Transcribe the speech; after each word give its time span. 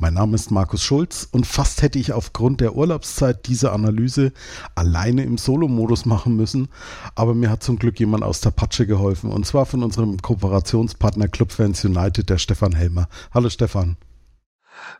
Mein 0.00 0.14
Name 0.14 0.34
ist 0.34 0.50
Markus 0.50 0.82
Schulz 0.82 1.28
und 1.30 1.46
fast 1.46 1.82
hätte 1.82 1.98
ich 1.98 2.14
aufgrund 2.14 2.62
der 2.62 2.74
Urlaubszeit 2.74 3.46
diese 3.46 3.70
Analyse 3.72 4.32
alleine 4.74 5.24
im 5.24 5.36
Solo-Modus 5.36 6.06
machen 6.06 6.36
müssen, 6.36 6.68
aber 7.14 7.34
mir 7.34 7.50
hat 7.50 7.62
zum 7.62 7.78
Glück 7.78 8.00
jemand 8.00 8.24
aus 8.24 8.40
der 8.40 8.50
Patsche 8.50 8.86
geholfen 8.86 9.30
und 9.30 9.44
zwar 9.44 9.66
von 9.66 9.82
unserem 9.82 10.16
Kooperationspartner 10.16 11.28
Clubfans 11.28 11.84
United, 11.84 12.30
der 12.30 12.38
Stefan 12.38 12.74
Helmer. 12.74 13.10
Hallo 13.34 13.50
Stefan. 13.50 13.98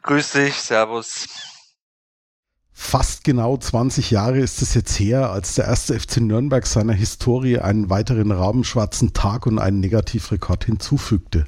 Grüß 0.02 0.33
dich, 0.33 0.57
Servus. 0.57 1.27
Fast 2.71 3.24
genau 3.24 3.57
20 3.57 4.10
Jahre 4.10 4.41
ist 4.41 4.60
es 4.60 4.74
jetzt 4.74 5.01
her, 5.01 5.30
als 5.30 5.55
der 5.55 5.65
erste 5.65 5.98
FC 5.98 6.19
Nürnberg 6.19 6.66
seiner 6.66 6.93
Historie 6.93 7.59
einen 7.59 7.88
weiteren 7.88 8.32
rabenschwarzen 8.32 9.15
Tag 9.15 9.46
und 9.46 9.59
einen 9.59 9.80
Negativrekord 9.80 10.66
hinzufügte. 10.66 11.46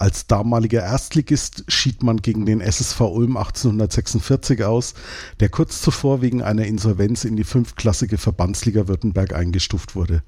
Als 0.00 0.26
damaliger 0.26 0.82
Erstligist 0.82 1.64
schied 1.68 2.02
man 2.02 2.22
gegen 2.22 2.46
den 2.46 2.62
SSV 2.62 3.02
Ulm 3.02 3.36
1846 3.36 4.64
aus, 4.64 4.94
der 5.40 5.50
kurz 5.50 5.82
zuvor 5.82 6.22
wegen 6.22 6.42
einer 6.42 6.64
Insolvenz 6.64 7.24
in 7.24 7.36
die 7.36 7.44
fünfklassige 7.44 8.16
Verbandsliga 8.16 8.88
Württemberg 8.88 9.34
eingestuft 9.34 9.94
wurde. 9.94 10.22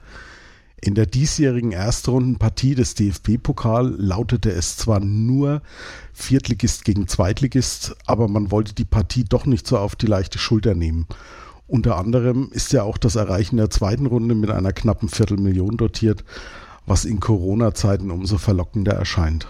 In 0.83 0.95
der 0.95 1.07
diesjährigen 1.07 1.73
Erstrundenpartie 1.73 2.75
des 2.75 2.97
DFB-Pokal 2.97 3.95
lautete 3.97 4.53
es 4.53 4.77
zwar 4.77 5.01
nur 5.01 5.63
Viertligist 6.13 6.85
gegen 6.85 7.09
Zweitligist, 7.09 7.97
aber 8.05 8.29
man 8.29 8.51
wollte 8.51 8.75
die 8.75 8.85
Partie 8.85 9.25
doch 9.25 9.47
nicht 9.47 9.67
so 9.67 9.79
auf 9.79 9.97
die 9.97 10.05
leichte 10.05 10.39
Schulter 10.39 10.75
nehmen. 10.75 11.07
Unter 11.67 11.97
anderem 11.97 12.51
ist 12.53 12.75
ja 12.75 12.83
auch 12.83 12.99
das 12.99 13.17
Erreichen 13.17 13.57
der 13.57 13.71
zweiten 13.71 14.05
Runde 14.05 14.35
mit 14.35 14.51
einer 14.51 14.75
knappen 14.75 15.09
Viertelmillion 15.09 15.79
dotiert, 15.79 16.25
was 16.85 17.07
in 17.07 17.21
Corona-Zeiten 17.21 18.11
umso 18.11 18.37
verlockender 18.37 18.93
erscheint. 18.93 19.47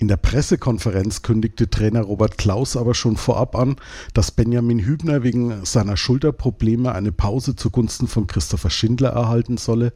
In 0.00 0.06
der 0.06 0.16
Pressekonferenz 0.16 1.22
kündigte 1.22 1.68
Trainer 1.70 2.02
Robert 2.02 2.38
Klaus 2.38 2.76
aber 2.76 2.94
schon 2.94 3.16
vorab 3.16 3.56
an, 3.56 3.74
dass 4.14 4.30
Benjamin 4.30 4.78
Hübner 4.78 5.24
wegen 5.24 5.64
seiner 5.64 5.96
Schulterprobleme 5.96 6.92
eine 6.92 7.10
Pause 7.10 7.56
zugunsten 7.56 8.06
von 8.06 8.28
Christopher 8.28 8.70
Schindler 8.70 9.08
erhalten 9.08 9.56
solle. 9.56 9.92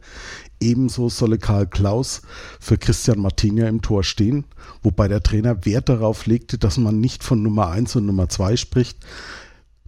Ebenso 0.59 1.09
solle 1.09 1.39
Karl 1.39 1.69
Klaus 1.69 2.23
für 2.59 2.79
Christian 2.79 3.21
Martinia 3.21 3.69
im 3.69 3.81
Tor 3.81 4.03
stehen, 4.03 4.45
wobei 4.83 5.07
der 5.07 5.23
Trainer 5.23 5.65
Wert 5.65 5.89
darauf 5.89 6.27
legte, 6.27 6.59
dass 6.59 6.79
man 6.79 6.99
nicht 6.99 7.23
von 7.23 7.41
Nummer 7.41 7.69
1 7.69 7.95
und 7.95 8.05
Nummer 8.05 8.29
2 8.29 8.57
spricht, 8.57 8.99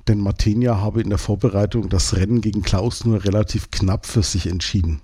denn 0.07 0.21
Martinia 0.21 0.77
habe 0.77 1.03
in 1.03 1.09
der 1.09 1.19
Vorbereitung 1.19 1.89
das 1.89 2.15
Rennen 2.15 2.41
gegen 2.41 2.63
Klaus 2.63 3.05
nur 3.05 3.25
relativ 3.25 3.73
knapp 3.73 4.07
für 4.07 4.23
sich 4.23 4.47
entschieden. 4.47 5.01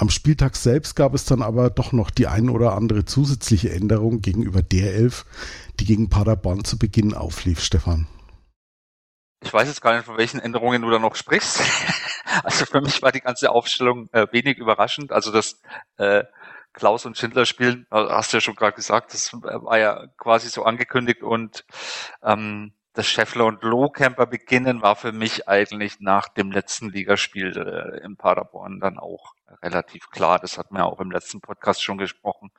Am 0.00 0.08
Spieltag 0.08 0.56
selbst 0.56 0.96
gab 0.96 1.12
es 1.12 1.26
dann 1.26 1.42
aber 1.42 1.68
doch 1.68 1.92
noch 1.92 2.10
die 2.10 2.26
ein 2.26 2.48
oder 2.48 2.72
andere 2.72 3.04
zusätzliche 3.04 3.70
Änderung 3.70 4.22
gegenüber 4.22 4.62
der 4.62 4.94
Elf, 4.94 5.26
die 5.78 5.84
gegen 5.84 6.08
Paderborn 6.08 6.64
zu 6.64 6.78
Beginn 6.78 7.12
auflief, 7.12 7.60
Stefan. 7.60 8.06
Ich 9.44 9.52
weiß 9.52 9.68
jetzt 9.68 9.82
gar 9.82 9.94
nicht, 9.94 10.06
von 10.06 10.16
welchen 10.16 10.40
Änderungen 10.40 10.80
du 10.80 10.88
da 10.88 10.98
noch 10.98 11.16
sprichst. 11.16 11.60
also 12.44 12.64
für 12.64 12.80
mich 12.80 13.02
war 13.02 13.12
die 13.12 13.20
ganze 13.20 13.50
Aufstellung 13.50 14.08
äh, 14.12 14.26
wenig 14.32 14.56
überraschend. 14.56 15.12
Also 15.12 15.32
das 15.32 15.60
äh, 15.98 16.24
Klaus 16.72 17.04
und 17.04 17.18
Schindler 17.18 17.44
spielen, 17.44 17.86
äh, 17.90 17.96
hast 17.96 18.32
du 18.32 18.38
ja 18.38 18.40
schon 18.40 18.56
gerade 18.56 18.76
gesagt, 18.76 19.12
das 19.12 19.34
war 19.34 19.78
ja 19.78 20.06
quasi 20.16 20.48
so 20.48 20.64
angekündigt 20.64 21.22
und 21.22 21.66
ähm, 22.22 22.72
das 22.94 23.06
Scheffler 23.06 23.44
und 23.44 23.62
Lohkemper 23.62 24.26
beginnen 24.26 24.80
war 24.80 24.96
für 24.96 25.12
mich 25.12 25.46
eigentlich 25.46 26.00
nach 26.00 26.28
dem 26.28 26.50
letzten 26.50 26.88
Ligaspiel 26.88 27.54
äh, 27.56 28.04
in 28.04 28.16
Paderborn 28.16 28.80
dann 28.80 28.98
auch 28.98 29.34
relativ 29.62 30.10
klar. 30.10 30.38
Das 30.38 30.58
hatten 30.58 30.74
wir 30.74 30.86
auch 30.86 31.00
im 31.00 31.10
letzten 31.10 31.40
Podcast 31.40 31.82
schon 31.82 31.98
gesprochen, 31.98 32.50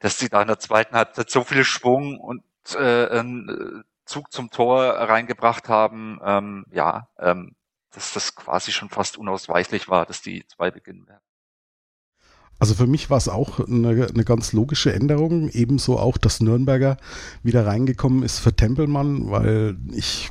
dass 0.00 0.18
die 0.18 0.28
da 0.28 0.42
in 0.42 0.48
der 0.48 0.58
zweiten 0.58 0.94
Halbzeit 0.94 1.30
so 1.30 1.44
viel 1.44 1.64
Schwung 1.64 2.18
und 2.18 2.42
äh, 2.74 3.08
einen 3.08 3.84
Zug 4.04 4.32
zum 4.32 4.50
Tor 4.50 4.84
reingebracht 4.84 5.68
haben, 5.68 6.20
ähm, 6.24 6.66
ja, 6.70 7.08
ähm, 7.18 7.54
dass 7.90 8.12
das 8.12 8.34
quasi 8.34 8.72
schon 8.72 8.88
fast 8.88 9.16
unausweichlich 9.16 9.88
war, 9.88 10.06
dass 10.06 10.22
die 10.22 10.46
zwei 10.46 10.70
beginnen 10.70 11.06
werden. 11.08 11.22
Also 12.58 12.74
für 12.74 12.86
mich 12.86 13.10
war 13.10 13.18
es 13.18 13.28
auch 13.28 13.60
eine, 13.60 14.06
eine, 14.06 14.24
ganz 14.24 14.52
logische 14.52 14.92
Änderung. 14.92 15.50
Ebenso 15.50 15.98
auch, 15.98 16.16
dass 16.16 16.40
Nürnberger 16.40 16.96
wieder 17.42 17.66
reingekommen 17.66 18.22
ist 18.22 18.38
für 18.38 18.54
Tempelmann, 18.54 19.30
weil 19.30 19.76
ich, 19.92 20.30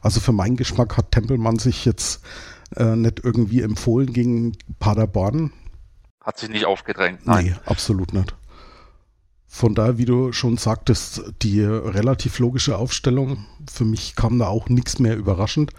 also 0.00 0.20
für 0.20 0.32
meinen 0.32 0.56
Geschmack 0.56 0.96
hat 0.96 1.10
Tempelmann 1.10 1.58
sich 1.58 1.84
jetzt 1.84 2.24
äh, 2.74 2.96
nicht 2.96 3.20
irgendwie 3.22 3.62
empfohlen 3.62 4.12
gegen 4.12 4.56
Paderborn. 4.78 5.52
Hat 6.20 6.38
sich 6.38 6.48
nicht 6.48 6.64
aufgedrängt, 6.64 7.26
nein. 7.26 7.44
Nee, 7.44 7.54
absolut 7.66 8.12
nicht. 8.12 8.34
Von 9.46 9.74
daher, 9.74 9.96
wie 9.96 10.04
du 10.04 10.32
schon 10.32 10.56
sagtest, 10.56 11.22
die 11.42 11.62
relativ 11.62 12.40
logische 12.40 12.76
Aufstellung. 12.76 13.46
Für 13.70 13.84
mich 13.84 14.16
kam 14.16 14.38
da 14.38 14.48
auch 14.48 14.68
nichts 14.68 14.98
mehr 14.98 15.16
überraschend. 15.16 15.72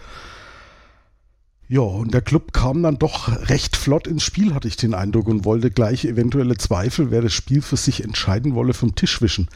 Ja, 1.68 1.82
und 1.82 2.14
der 2.14 2.22
Club 2.22 2.54
kam 2.54 2.82
dann 2.82 2.98
doch 2.98 3.28
recht 3.50 3.76
flott 3.76 4.06
ins 4.06 4.22
Spiel, 4.22 4.54
hatte 4.54 4.68
ich 4.68 4.76
den 4.76 4.94
Eindruck, 4.94 5.28
und 5.28 5.44
wollte 5.44 5.70
gleich 5.70 6.06
eventuelle 6.06 6.56
Zweifel, 6.56 7.10
wer 7.10 7.20
das 7.20 7.34
Spiel 7.34 7.60
für 7.60 7.76
sich 7.76 8.02
entscheiden 8.02 8.54
wolle, 8.54 8.72
vom 8.72 8.94
Tisch 8.94 9.20
wischen. 9.20 9.48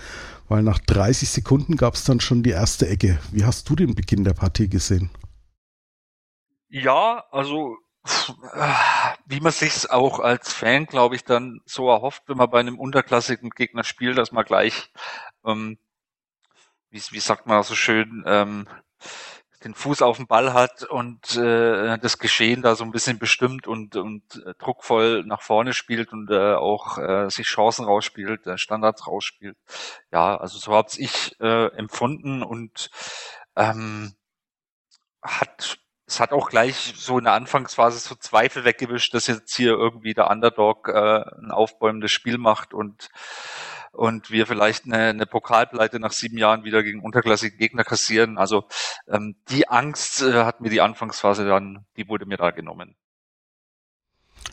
Weil 0.46 0.62
nach 0.62 0.78
30 0.78 1.30
Sekunden 1.30 1.76
gab 1.76 1.94
es 1.94 2.04
dann 2.04 2.20
schon 2.20 2.42
die 2.42 2.50
erste 2.50 2.86
Ecke. 2.86 3.18
Wie 3.30 3.44
hast 3.44 3.68
du 3.70 3.76
den 3.76 3.94
Beginn 3.94 4.24
der 4.24 4.34
Partie 4.34 4.68
gesehen? 4.68 5.08
Ja, 6.72 7.26
also 7.30 7.76
wie 9.26 9.40
man 9.40 9.52
sich 9.52 9.90
auch 9.90 10.20
als 10.20 10.52
Fan, 10.52 10.86
glaube 10.86 11.14
ich, 11.16 11.24
dann 11.24 11.60
so 11.66 11.88
erhofft, 11.90 12.22
wenn 12.28 12.38
man 12.38 12.50
bei 12.50 12.60
einem 12.60 12.78
unterklassigen 12.78 13.50
Gegner 13.50 13.84
spielt, 13.84 14.16
dass 14.18 14.32
man 14.32 14.44
gleich, 14.44 14.90
ähm, 15.44 15.78
wie, 16.90 17.00
wie 17.10 17.20
sagt 17.20 17.46
man 17.46 17.62
so 17.62 17.74
schön, 17.74 18.22
ähm, 18.26 18.68
den 19.64 19.74
Fuß 19.74 20.02
auf 20.02 20.16
dem 20.16 20.26
Ball 20.26 20.52
hat 20.54 20.82
und 20.82 21.36
äh, 21.36 21.96
das 21.98 22.18
Geschehen 22.18 22.62
da 22.62 22.74
so 22.74 22.82
ein 22.82 22.90
bisschen 22.90 23.18
bestimmt 23.20 23.68
und, 23.68 23.94
und 23.94 24.22
äh, 24.44 24.54
druckvoll 24.58 25.22
nach 25.24 25.42
vorne 25.42 25.72
spielt 25.72 26.12
und 26.12 26.30
äh, 26.32 26.54
auch 26.54 26.98
äh, 26.98 27.30
sich 27.30 27.46
Chancen 27.46 27.84
rausspielt, 27.84 28.46
äh, 28.48 28.58
Standards 28.58 29.06
rausspielt. 29.06 29.56
Ja, 30.10 30.36
also 30.36 30.58
so 30.58 30.72
hab's 30.74 30.98
ich 30.98 31.38
äh, 31.40 31.66
empfunden 31.76 32.42
und 32.42 32.90
ähm, 33.54 34.14
hat 35.22 35.78
es 36.12 36.20
hat 36.20 36.32
auch 36.32 36.50
gleich 36.50 36.92
so 36.96 37.16
in 37.16 37.24
der 37.24 37.32
Anfangsphase 37.32 37.98
so 37.98 38.14
Zweifel 38.14 38.64
weggewischt, 38.64 39.14
dass 39.14 39.26
jetzt 39.28 39.56
hier 39.56 39.72
irgendwie 39.72 40.12
der 40.12 40.30
Underdog 40.30 40.88
äh, 40.88 41.22
ein 41.40 41.50
aufbäumendes 41.50 42.12
Spiel 42.12 42.36
macht 42.38 42.74
und 42.74 43.08
und 43.92 44.30
wir 44.30 44.46
vielleicht 44.46 44.86
eine, 44.86 45.08
eine 45.08 45.26
Pokalpleite 45.26 46.00
nach 46.00 46.12
sieben 46.12 46.38
Jahren 46.38 46.64
wieder 46.64 46.82
gegen 46.82 47.02
unterklassige 47.02 47.58
Gegner 47.58 47.84
kassieren. 47.84 48.38
Also 48.38 48.64
ähm, 49.06 49.36
die 49.50 49.68
Angst 49.68 50.22
äh, 50.22 50.44
hat 50.44 50.62
mir 50.62 50.70
die 50.70 50.80
Anfangsphase 50.80 51.46
dann, 51.46 51.84
die 51.98 52.08
wurde 52.08 52.24
mir 52.24 52.38
da 52.38 52.52
genommen. 52.52 52.94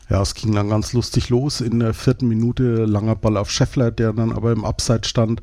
Ja, 0.09 0.21
es 0.21 0.33
ging 0.33 0.53
dann 0.53 0.69
ganz 0.69 0.91
lustig 0.91 1.29
los. 1.29 1.61
In 1.61 1.79
der 1.79 1.93
vierten 1.93 2.27
Minute 2.27 2.83
langer 2.85 3.15
Ball 3.15 3.37
auf 3.37 3.49
Scheffler, 3.49 3.91
der 3.91 4.11
dann 4.11 4.33
aber 4.33 4.51
im 4.51 4.65
Abseits 4.65 5.07
stand. 5.07 5.41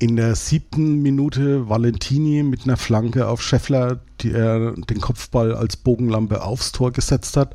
In 0.00 0.16
der 0.16 0.36
siebten 0.36 1.02
Minute 1.02 1.68
Valentini 1.68 2.44
mit 2.44 2.64
einer 2.64 2.76
Flanke 2.76 3.26
auf 3.26 3.42
Scheffler, 3.42 3.98
die 4.20 4.32
er 4.32 4.72
den 4.72 5.00
Kopfball 5.00 5.54
als 5.54 5.76
Bogenlampe 5.76 6.42
aufs 6.42 6.70
Tor 6.70 6.92
gesetzt 6.92 7.36
hat. 7.36 7.54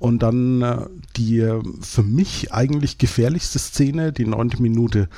Und 0.00 0.20
dann 0.22 0.62
äh, 0.62 0.86
die 1.16 1.40
äh, 1.40 1.62
für 1.80 2.02
mich 2.02 2.52
eigentlich 2.52 2.98
gefährlichste 2.98 3.58
Szene, 3.58 4.12
die 4.12 4.26
neunte 4.26 4.62
Minute, 4.62 5.08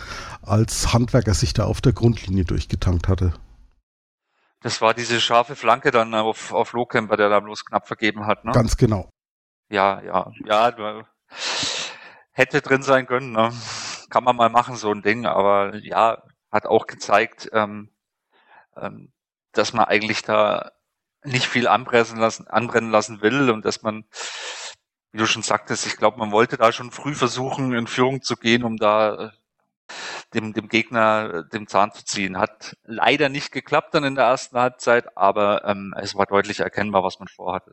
als 0.42 0.92
Handwerker 0.92 1.34
sich 1.34 1.52
da 1.52 1.64
auf 1.64 1.80
der 1.80 1.92
Grundlinie 1.92 2.44
durchgetankt 2.44 3.08
hatte. 3.08 3.34
Das 4.62 4.80
war 4.82 4.92
diese 4.92 5.20
scharfe 5.20 5.56
Flanke 5.56 5.90
dann 5.90 6.14
auf, 6.14 6.52
auf 6.52 6.72
Lohkemper, 6.72 7.16
der 7.16 7.30
da 7.30 7.40
bloß 7.40 7.64
knapp 7.64 7.86
vergeben 7.86 8.26
hat, 8.26 8.44
ne? 8.44 8.52
Ganz 8.52 8.76
genau. 8.76 9.10
Ja, 9.70 10.02
ja, 10.02 10.30
ja, 10.44 11.04
hätte 12.32 12.60
drin 12.60 12.82
sein 12.82 13.06
können, 13.06 13.32
ne? 13.32 13.52
Kann 14.10 14.24
man 14.24 14.36
mal 14.36 14.50
machen, 14.50 14.76
so 14.76 14.90
ein 14.90 15.02
Ding, 15.02 15.24
aber 15.24 15.76
ja, 15.76 16.22
hat 16.50 16.66
auch 16.66 16.86
gezeigt, 16.86 17.50
ähm, 17.52 17.90
ähm, 18.76 19.12
dass 19.52 19.72
man 19.72 19.84
eigentlich 19.86 20.22
da 20.22 20.72
nicht 21.24 21.46
viel 21.46 21.68
anbrennen 21.68 22.16
lassen, 22.16 22.48
anbrennen 22.48 22.90
lassen 22.90 23.20
will 23.22 23.50
und 23.50 23.64
dass 23.64 23.82
man 23.82 24.04
wie 25.12 25.18
du 25.18 25.26
schon 25.26 25.42
sagtest, 25.42 25.86
ich 25.86 25.96
glaube, 25.96 26.18
man 26.18 26.30
wollte 26.30 26.56
da 26.56 26.72
schon 26.72 26.90
früh 26.90 27.14
versuchen, 27.14 27.72
in 27.72 27.86
Führung 27.86 28.22
zu 28.22 28.36
gehen, 28.36 28.62
um 28.62 28.76
da 28.76 29.14
äh, 29.14 29.30
dem, 30.34 30.52
dem 30.52 30.68
Gegner 30.68 31.34
äh, 31.34 31.48
dem 31.48 31.66
Zahn 31.66 31.92
zu 31.92 32.04
ziehen. 32.04 32.38
Hat 32.38 32.76
leider 32.84 33.28
nicht 33.28 33.50
geklappt 33.50 33.94
dann 33.94 34.04
in 34.04 34.14
der 34.14 34.26
ersten 34.26 34.56
Halbzeit, 34.56 35.16
aber 35.16 35.64
ähm, 35.64 35.94
es 36.00 36.14
war 36.14 36.26
deutlich 36.26 36.60
erkennbar, 36.60 37.02
was 37.02 37.18
man 37.18 37.28
vorhatte. 37.28 37.72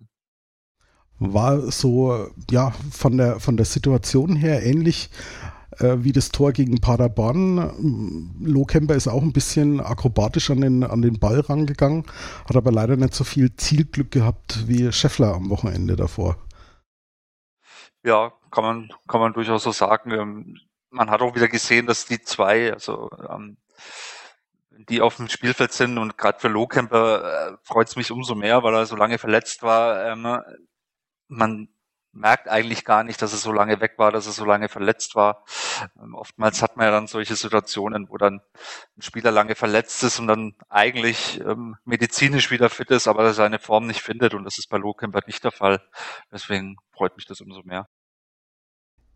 War 1.20 1.72
so, 1.72 2.30
ja, 2.50 2.74
von 2.92 3.18
der, 3.18 3.40
von 3.40 3.58
der 3.58 3.66
Situation 3.66 4.36
her 4.36 4.64
ähnlich 4.64 5.10
äh, 5.80 6.04
wie 6.04 6.12
das 6.12 6.30
Tor 6.30 6.52
gegen 6.52 6.80
Paderborn. 6.80 8.36
Lohkemper 8.40 8.96
ist 8.96 9.08
auch 9.08 9.22
ein 9.22 9.34
bisschen 9.34 9.80
akrobatisch 9.80 10.50
an 10.50 10.62
den, 10.62 10.84
an 10.84 11.02
den 11.02 11.20
Ball 11.20 11.40
rangegangen, 11.40 12.06
hat 12.48 12.56
aber 12.56 12.72
leider 12.72 12.96
nicht 12.96 13.14
so 13.14 13.24
viel 13.24 13.56
Zielglück 13.56 14.12
gehabt 14.12 14.68
wie 14.68 14.92
Scheffler 14.92 15.34
am 15.34 15.50
Wochenende 15.50 15.96
davor. 15.96 16.38
Ja, 18.04 18.34
kann 18.52 18.64
man, 18.64 18.90
kann 19.08 19.20
man 19.22 19.34
durchaus 19.34 19.64
so 19.64 19.72
sagen. 19.72 20.12
Ähm, 20.12 20.58
man 20.90 21.10
hat 21.10 21.22
auch 21.22 21.36
wieder 21.36 21.48
gesehen, 21.48 21.86
dass 21.86 22.06
die 22.06 22.22
zwei, 22.22 22.74
also 22.74 23.10
ähm, 23.30 23.58
die 24.90 25.02
auf 25.02 25.18
dem 25.18 25.28
Spielfeld 25.28 25.74
sind 25.74 25.98
und 25.98 26.18
gerade 26.18 26.40
für 26.40 26.48
Lohkemper 26.48 27.52
äh, 27.52 27.58
freut 27.64 27.88
es 27.88 27.96
mich 27.96 28.12
umso 28.12 28.36
mehr, 28.36 28.64
weil 28.64 28.76
er 28.76 28.86
so 28.86 28.96
lange 28.96 29.18
verletzt 29.18 29.64
war. 29.64 30.06
Ähm, 30.06 30.40
man 31.28 31.70
merkt 32.18 32.48
eigentlich 32.48 32.84
gar 32.84 33.04
nicht, 33.04 33.22
dass 33.22 33.32
er 33.32 33.38
so 33.38 33.52
lange 33.52 33.80
weg 33.80 33.94
war, 33.98 34.12
dass 34.12 34.26
er 34.26 34.34
so 34.34 34.46
lange 34.46 34.70
verletzt 34.70 35.16
war. 35.16 35.46
Ähm, 36.02 36.16
oftmals 36.16 36.62
hat 36.62 36.78
man 36.78 36.86
ja 36.86 36.92
dann 36.92 37.08
solche 37.08 37.36
Situationen, 37.36 38.10
wo 38.10 38.18
dann 38.18 38.42
ein 38.98 39.02
Spieler 39.02 39.32
lange 39.32 39.56
verletzt 39.56 40.04
ist 40.04 40.20
und 40.20 40.28
dann 40.28 40.56
eigentlich 40.70 41.40
ähm, 41.42 41.76
medizinisch 41.86 42.52
wieder 42.52 42.70
fit 42.70 42.92
ist, 42.92 43.08
aber 43.08 43.34
seine 43.34 43.60
Form 43.60 43.88
nicht 43.88 44.02
findet 44.02 44.34
und 44.34 44.44
das 44.44 44.58
ist 44.58 44.70
bei 44.70 44.78
Lohkemper 44.78 45.22
nicht 45.28 45.44
der 45.44 45.52
Fall. 45.52 45.82
Deswegen 46.32 46.78
freut 46.92 47.16
mich 47.16 47.26
das 47.26 47.42
umso 47.42 47.62
mehr. 47.64 47.88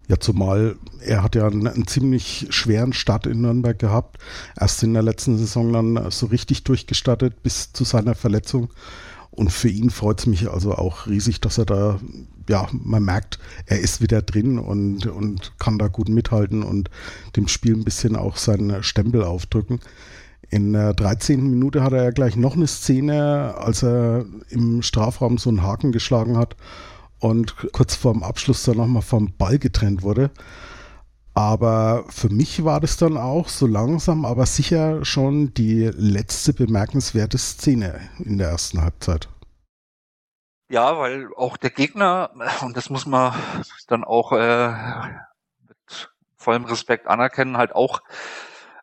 Ja, 0.07 0.19
zumal 0.19 0.75
er 0.99 1.23
hat 1.23 1.35
ja 1.35 1.47
einen, 1.47 1.67
einen, 1.67 1.87
ziemlich 1.87 2.47
schweren 2.49 2.91
Start 2.91 3.27
in 3.27 3.41
Nürnberg 3.41 3.77
gehabt. 3.77 4.17
Erst 4.59 4.83
in 4.83 4.93
der 4.93 5.03
letzten 5.03 5.37
Saison 5.37 5.71
dann 5.71 6.11
so 6.11 6.25
richtig 6.25 6.63
durchgestattet 6.63 7.43
bis 7.43 7.71
zu 7.71 7.83
seiner 7.83 8.15
Verletzung. 8.15 8.73
Und 9.29 9.51
für 9.51 9.69
ihn 9.69 9.89
freut 9.89 10.19
es 10.19 10.25
mich 10.25 10.49
also 10.49 10.75
auch 10.75 11.07
riesig, 11.07 11.39
dass 11.39 11.57
er 11.57 11.65
da, 11.65 11.99
ja, 12.51 12.67
man 12.71 13.03
merkt, 13.03 13.39
er 13.65 13.79
ist 13.79 14.01
wieder 14.01 14.21
drin 14.21 14.59
und, 14.59 15.07
und 15.07 15.57
kann 15.57 15.79
da 15.79 15.87
gut 15.87 16.09
mithalten 16.09 16.63
und 16.63 16.89
dem 17.37 17.47
Spiel 17.47 17.75
ein 17.75 17.85
bisschen 17.85 18.17
auch 18.17 18.35
seinen 18.35 18.83
Stempel 18.83 19.23
aufdrücken. 19.23 19.79
In 20.49 20.73
der 20.73 20.93
13. 20.93 21.49
Minute 21.49 21.81
hat 21.81 21.93
er 21.93 22.03
ja 22.03 22.11
gleich 22.11 22.35
noch 22.35 22.55
eine 22.55 22.67
Szene, 22.67 23.55
als 23.57 23.83
er 23.83 24.25
im 24.49 24.81
Strafraum 24.81 25.37
so 25.37 25.49
einen 25.49 25.63
Haken 25.63 25.93
geschlagen 25.93 26.37
hat 26.37 26.57
und 27.19 27.55
kurz 27.71 27.95
vorm 27.95 28.21
Abschluss 28.21 28.63
dann 28.63 28.77
nochmal 28.77 29.01
vom 29.01 29.31
Ball 29.37 29.57
getrennt 29.57 30.03
wurde. 30.03 30.29
Aber 31.33 32.03
für 32.09 32.27
mich 32.27 32.65
war 32.65 32.81
das 32.81 32.97
dann 32.97 33.15
auch 33.15 33.47
so 33.47 33.65
langsam, 33.65 34.25
aber 34.25 34.45
sicher 34.45 35.05
schon 35.05 35.53
die 35.53 35.89
letzte 35.95 36.51
bemerkenswerte 36.51 37.37
Szene 37.37 38.01
in 38.19 38.37
der 38.37 38.49
ersten 38.49 38.81
Halbzeit. 38.81 39.29
Ja, 40.71 40.97
weil 40.97 41.27
auch 41.35 41.57
der 41.57 41.69
Gegner, 41.69 42.31
und 42.61 42.77
das 42.77 42.89
muss 42.89 43.05
man 43.05 43.33
dann 43.87 44.05
auch 44.05 44.31
äh, 44.31 44.69
mit 45.67 46.09
vollem 46.37 46.63
Respekt 46.63 47.07
anerkennen, 47.07 47.57
halt 47.57 47.75
auch 47.75 47.99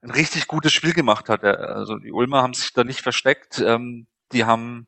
ein 0.02 0.10
richtig 0.10 0.48
gutes 0.48 0.72
Spiel 0.74 0.92
gemacht 0.92 1.30
hat. 1.30 1.44
Also 1.44 1.96
die 1.98 2.12
Ulmer 2.12 2.42
haben 2.42 2.52
sich 2.52 2.74
da 2.74 2.84
nicht 2.84 3.00
versteckt. 3.00 3.60
Ähm, 3.60 4.06
die 4.32 4.44
haben 4.44 4.86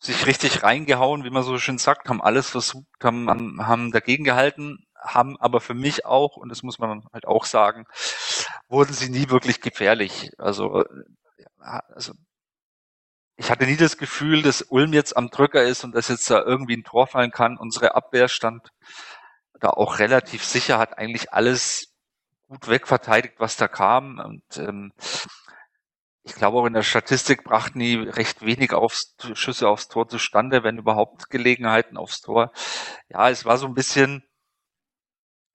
sich 0.00 0.26
richtig 0.26 0.62
reingehauen, 0.62 1.24
wie 1.24 1.30
man 1.30 1.42
so 1.44 1.58
schön 1.58 1.78
sagt, 1.78 2.08
haben 2.08 2.22
alles 2.22 2.50
versucht, 2.50 2.86
haben, 3.02 3.66
haben 3.66 3.92
dagegen 3.92 4.24
gehalten, 4.24 4.86
haben 5.00 5.36
aber 5.38 5.60
für 5.60 5.74
mich 5.74 6.06
auch, 6.06 6.36
und 6.38 6.50
das 6.50 6.62
muss 6.62 6.78
man 6.78 7.04
halt 7.12 7.26
auch 7.26 7.44
sagen, 7.46 7.86
wurden 8.68 8.94
sie 8.94 9.10
nie 9.10 9.30
wirklich 9.30 9.60
gefährlich. 9.60 10.30
Also, 10.38 10.84
also 11.60 12.12
ich 13.36 13.50
hatte 13.50 13.66
nie 13.66 13.76
das 13.76 13.98
Gefühl, 13.98 14.42
dass 14.42 14.62
Ulm 14.62 14.92
jetzt 14.92 15.16
am 15.16 15.28
Drücker 15.28 15.62
ist 15.62 15.84
und 15.84 15.94
dass 15.94 16.08
jetzt 16.08 16.30
da 16.30 16.42
irgendwie 16.42 16.76
ein 16.76 16.84
Tor 16.84 17.06
fallen 17.06 17.30
kann. 17.30 17.58
Unsere 17.58 17.94
Abwehr 17.94 18.28
stand 18.28 18.72
da 19.60 19.70
auch 19.70 19.98
relativ 19.98 20.44
sicher, 20.44 20.78
hat 20.78 20.98
eigentlich 20.98 21.32
alles 21.32 21.94
gut 22.48 22.68
wegverteidigt, 22.68 23.34
was 23.38 23.56
da 23.56 23.68
kam. 23.68 24.18
Und 24.18 24.56
ähm, 24.56 24.92
ich 26.22 26.34
glaube 26.34 26.58
auch 26.58 26.66
in 26.66 26.72
der 26.72 26.82
Statistik 26.82 27.44
brachten 27.44 27.78
die 27.78 27.96
recht 27.96 28.44
wenig 28.44 28.72
aufs, 28.72 29.14
Schüsse 29.34 29.68
aufs 29.68 29.88
Tor 29.88 30.08
zustande, 30.08 30.64
wenn 30.64 30.78
überhaupt 30.78 31.28
Gelegenheiten 31.30 31.96
aufs 31.98 32.20
Tor. 32.22 32.52
Ja, 33.08 33.28
es 33.30 33.44
war 33.44 33.58
so 33.58 33.66
ein 33.66 33.74
bisschen, 33.74 34.24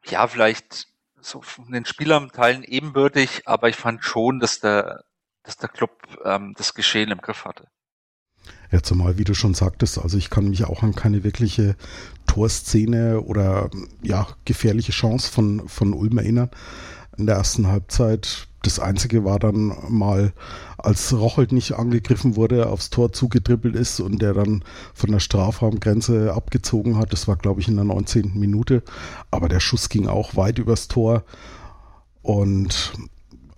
ja, 0.05 0.27
vielleicht 0.27 0.87
so 1.19 1.41
von 1.41 1.71
den 1.71 1.85
Spielerteilen 1.85 2.63
ebenbürtig, 2.63 3.47
aber 3.47 3.69
ich 3.69 3.75
fand 3.75 4.03
schon, 4.03 4.39
dass 4.39 4.59
der, 4.59 5.03
dass 5.43 5.57
der 5.57 5.69
Club 5.69 5.91
ähm, 6.25 6.53
das 6.57 6.73
Geschehen 6.73 7.11
im 7.11 7.19
Griff 7.19 7.45
hatte. 7.45 7.67
Ja, 8.71 8.81
zumal, 8.81 9.17
wie 9.17 9.23
du 9.23 9.33
schon 9.33 9.53
sagtest, 9.53 9.99
also 9.99 10.17
ich 10.17 10.29
kann 10.29 10.49
mich 10.49 10.65
auch 10.65 10.81
an 10.81 10.95
keine 10.95 11.23
wirkliche 11.23 11.75
Torszene 12.25 13.21
oder 13.21 13.69
ja, 14.01 14.27
gefährliche 14.45 14.93
Chance 14.93 15.31
von, 15.31 15.67
von 15.67 15.93
Ulm 15.93 16.17
erinnern. 16.17 16.49
In 17.17 17.25
der 17.25 17.35
ersten 17.35 17.67
Halbzeit 17.67 18.47
das 18.63 18.79
Einzige 18.79 19.25
war 19.25 19.39
dann 19.39 19.75
mal, 19.89 20.33
als 20.77 21.13
Rochelt 21.13 21.51
nicht 21.51 21.73
angegriffen 21.73 22.35
wurde, 22.35 22.67
aufs 22.67 22.91
Tor 22.91 23.11
zugedribbelt 23.11 23.75
ist 23.75 23.99
und 23.99 24.21
der 24.21 24.33
dann 24.33 24.63
von 24.93 25.11
der 25.11 25.19
Strafraumgrenze 25.19 26.33
abgezogen 26.33 26.97
hat. 26.97 27.11
Das 27.11 27.27
war, 27.27 27.37
glaube 27.37 27.61
ich, 27.61 27.67
in 27.67 27.75
der 27.75 27.85
19. 27.85 28.33
Minute. 28.35 28.83
Aber 29.31 29.49
der 29.49 29.59
Schuss 29.59 29.89
ging 29.89 30.07
auch 30.07 30.35
weit 30.35 30.59
übers 30.59 30.87
Tor. 30.87 31.23
Und 32.21 32.93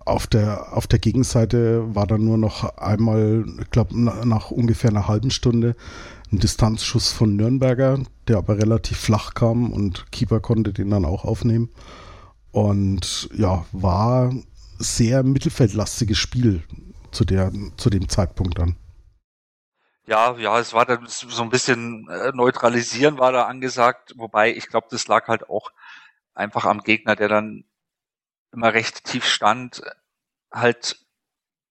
auf 0.04 0.26
der, 0.26 0.72
auf 0.72 0.86
der 0.86 0.98
Gegenseite 0.98 1.94
war 1.94 2.06
dann 2.06 2.24
nur 2.24 2.38
noch 2.38 2.76
einmal, 2.76 3.44
ich 3.60 3.70
glaube, 3.70 3.98
nach 3.98 4.50
ungefähr 4.50 4.90
einer 4.90 5.08
halben 5.08 5.30
Stunde 5.30 5.76
ein 6.32 6.38
Distanzschuss 6.38 7.12
von 7.12 7.36
Nürnberger, 7.36 8.00
der 8.28 8.38
aber 8.38 8.58
relativ 8.58 8.98
flach 8.98 9.34
kam 9.34 9.72
und 9.72 10.10
Keeper 10.12 10.40
konnte 10.40 10.72
den 10.72 10.90
dann 10.90 11.04
auch 11.04 11.24
aufnehmen. 11.24 11.70
Und 12.50 13.28
ja, 13.34 13.64
war 13.72 14.32
sehr 14.78 15.22
mittelfeldlastiges 15.22 16.18
Spiel 16.18 16.62
zu, 17.10 17.24
der, 17.24 17.52
zu 17.76 17.90
dem 17.90 18.08
Zeitpunkt 18.08 18.58
dann. 18.58 18.76
Ja, 20.06 20.36
ja, 20.36 20.58
es 20.58 20.74
war 20.74 20.84
dann 20.84 21.06
so 21.06 21.42
ein 21.42 21.48
bisschen 21.48 22.06
äh, 22.10 22.30
neutralisieren 22.34 23.18
war 23.18 23.32
da 23.32 23.44
angesagt, 23.44 24.12
wobei 24.16 24.54
ich 24.54 24.68
glaube, 24.68 24.88
das 24.90 25.08
lag 25.08 25.28
halt 25.28 25.48
auch 25.48 25.70
einfach 26.34 26.66
am 26.66 26.80
Gegner, 26.80 27.16
der 27.16 27.28
dann 27.28 27.64
immer 28.54 28.72
recht 28.74 29.04
tief 29.04 29.26
stand, 29.26 29.82
halt 30.52 30.98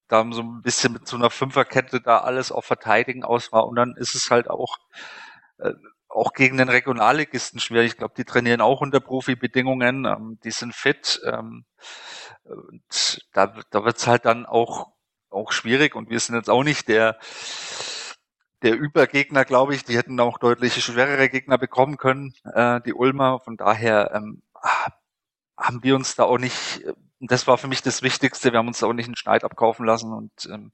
da 0.07 0.25
so 0.31 0.41
ein 0.41 0.61
bisschen 0.61 0.93
mit 0.93 1.07
so 1.07 1.15
einer 1.17 1.29
Fünferkette 1.29 2.01
da 2.01 2.19
alles 2.19 2.51
auf 2.51 2.65
Verteidigen 2.65 3.23
aus 3.23 3.51
war 3.51 3.65
und 3.67 3.75
dann 3.75 3.95
ist 3.95 4.15
es 4.15 4.29
halt 4.29 4.49
auch 4.49 4.77
äh, 5.59 5.73
auch 6.13 6.33
gegen 6.33 6.57
den 6.57 6.69
Regionalligisten 6.69 7.59
schwer. 7.59 7.83
Ich 7.83 7.97
glaube, 7.97 8.13
die 8.15 8.25
trainieren 8.25 8.61
auch 8.61 8.81
unter 8.81 8.99
Profibedingungen, 8.99 10.05
ähm, 10.05 10.39
die 10.43 10.51
sind 10.51 10.75
fit. 10.75 11.21
Ähm, 11.25 11.65
und 12.43 13.25
da, 13.33 13.53
da 13.71 13.85
wird's 13.85 14.07
halt 14.07 14.25
dann 14.25 14.45
auch, 14.45 14.91
auch 15.29 15.51
schwierig 15.51 15.95
und 15.95 16.09
wir 16.09 16.19
sind 16.19 16.35
jetzt 16.35 16.49
auch 16.49 16.63
nicht 16.63 16.87
der, 16.87 17.17
der 18.61 18.77
Übergegner, 18.77 19.45
glaube 19.45 19.75
ich. 19.75 19.83
Die 19.83 19.97
hätten 19.97 20.19
auch 20.19 20.37
deutlich 20.37 20.83
schwerere 20.83 21.29
Gegner 21.29 21.57
bekommen 21.57 21.97
können, 21.97 22.33
äh, 22.53 22.81
die 22.81 22.93
Ulmer. 22.93 23.39
Von 23.39 23.57
daher 23.57 24.11
ähm, 24.13 24.43
haben 25.57 25.83
wir 25.83 25.95
uns 25.95 26.15
da 26.15 26.23
auch 26.23 26.37
nicht, 26.37 26.83
das 27.19 27.47
war 27.47 27.57
für 27.57 27.67
mich 27.67 27.81
das 27.81 28.01
Wichtigste, 28.01 28.51
wir 28.51 28.59
haben 28.59 28.67
uns 28.67 28.79
da 28.79 28.87
auch 28.87 28.93
nicht 28.93 29.07
einen 29.07 29.15
Schneid 29.15 29.43
abkaufen 29.43 29.85
lassen 29.85 30.13
und 30.13 30.31
ähm, 30.51 30.71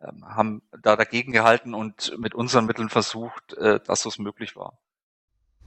ähm 0.00 0.24
haben 0.26 0.62
da 0.82 0.96
dagegen 0.96 1.32
gehalten 1.32 1.74
und 1.74 2.16
mit 2.18 2.34
unseren 2.34 2.66
Mitteln 2.66 2.88
versucht, 2.88 3.54
äh, 3.54 3.80
dass 3.84 4.04
es 4.04 4.18
möglich 4.18 4.56
war. 4.56 4.78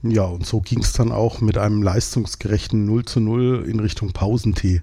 Ja, 0.02 0.24
und 0.24 0.46
so 0.46 0.60
ging 0.60 0.80
es 0.80 0.92
dann 0.92 1.10
auch 1.10 1.40
mit 1.40 1.58
einem 1.58 1.82
leistungsgerechten 1.82 2.84
0 2.84 3.04
zu 3.06 3.20
0 3.20 3.64
in 3.68 3.80
Richtung 3.80 4.12
Pausentee. 4.12 4.82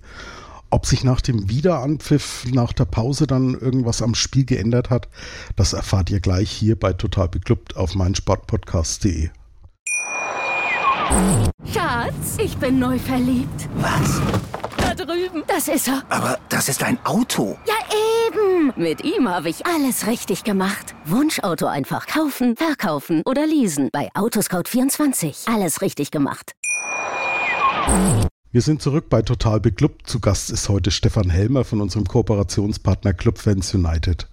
Ob 0.70 0.88
sich 0.88 1.04
nach 1.04 1.22
dem 1.22 1.50
Wiederanpfiff, 1.50 2.46
nach 2.52 2.74
der 2.74 2.86
Pause 2.86 3.28
dann 3.28 3.54
irgendwas 3.54 4.02
am 4.02 4.16
Spiel 4.16 4.44
geändert 4.44 4.90
hat, 4.90 5.08
das 5.56 5.74
erfahrt 5.74 6.10
ihr 6.10 6.20
gleich 6.20 6.50
hier 6.50 6.80
bei 6.80 6.94
Total 6.94 7.30
Beklubbt 7.30 7.76
auf 7.76 7.94
meinsportpodcast.de. 7.94 9.30
Schatz, 11.72 12.38
ich 12.38 12.58
bin 12.58 12.80
neu 12.80 12.98
verliebt. 12.98 13.70
Was? 13.76 14.22
Da 14.78 14.94
drüben. 14.96 15.44
Das 15.48 15.68
ist 15.68 15.88
er. 15.88 16.04
Aber 16.10 16.38
das 16.50 16.70
ist 16.70 16.84
ein 16.84 16.98
Auto. 17.04 17.58
Ja, 17.66 17.74
eben. 18.28 18.74
Mit 18.76 19.04
ihm 19.04 19.28
habe 19.28 19.50
ich 19.50 19.66
alles 19.66 20.08
richtig 20.08 20.44
gemacht. 20.44 20.96
Wunschauto 21.06 21.66
einfach 21.68 22.08
kaufen, 22.08 22.56
verkaufen 22.56 23.22
oder 23.26 23.46
leasen. 23.46 23.90
Bei 23.92 24.10
Autoscout24. 24.14 25.52
Alles 25.54 25.82
richtig 25.82 26.12
gemacht. 26.12 26.54
Wir 28.52 28.62
sind 28.62 28.82
zurück 28.82 29.10
bei 29.10 29.22
Total 29.24 29.60
Beklubbt. 29.60 30.08
Zu 30.08 30.20
Gast 30.20 30.52
ist 30.52 30.70
heute 30.70 30.92
Stefan 30.92 31.30
Helmer 31.30 31.64
von 31.64 31.82
unserem 31.82 32.06
Kooperationspartner 32.06 33.14
Clubfans 33.14 33.74
United. 33.74 34.28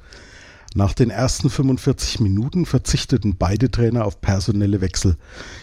Nach 0.74 0.94
den 0.94 1.10
ersten 1.10 1.50
45 1.50 2.20
Minuten 2.20 2.64
verzichteten 2.64 3.36
beide 3.36 3.72
Trainer 3.72 4.04
auf 4.04 4.20
personelle 4.20 4.80
Wechsel. 4.80 5.16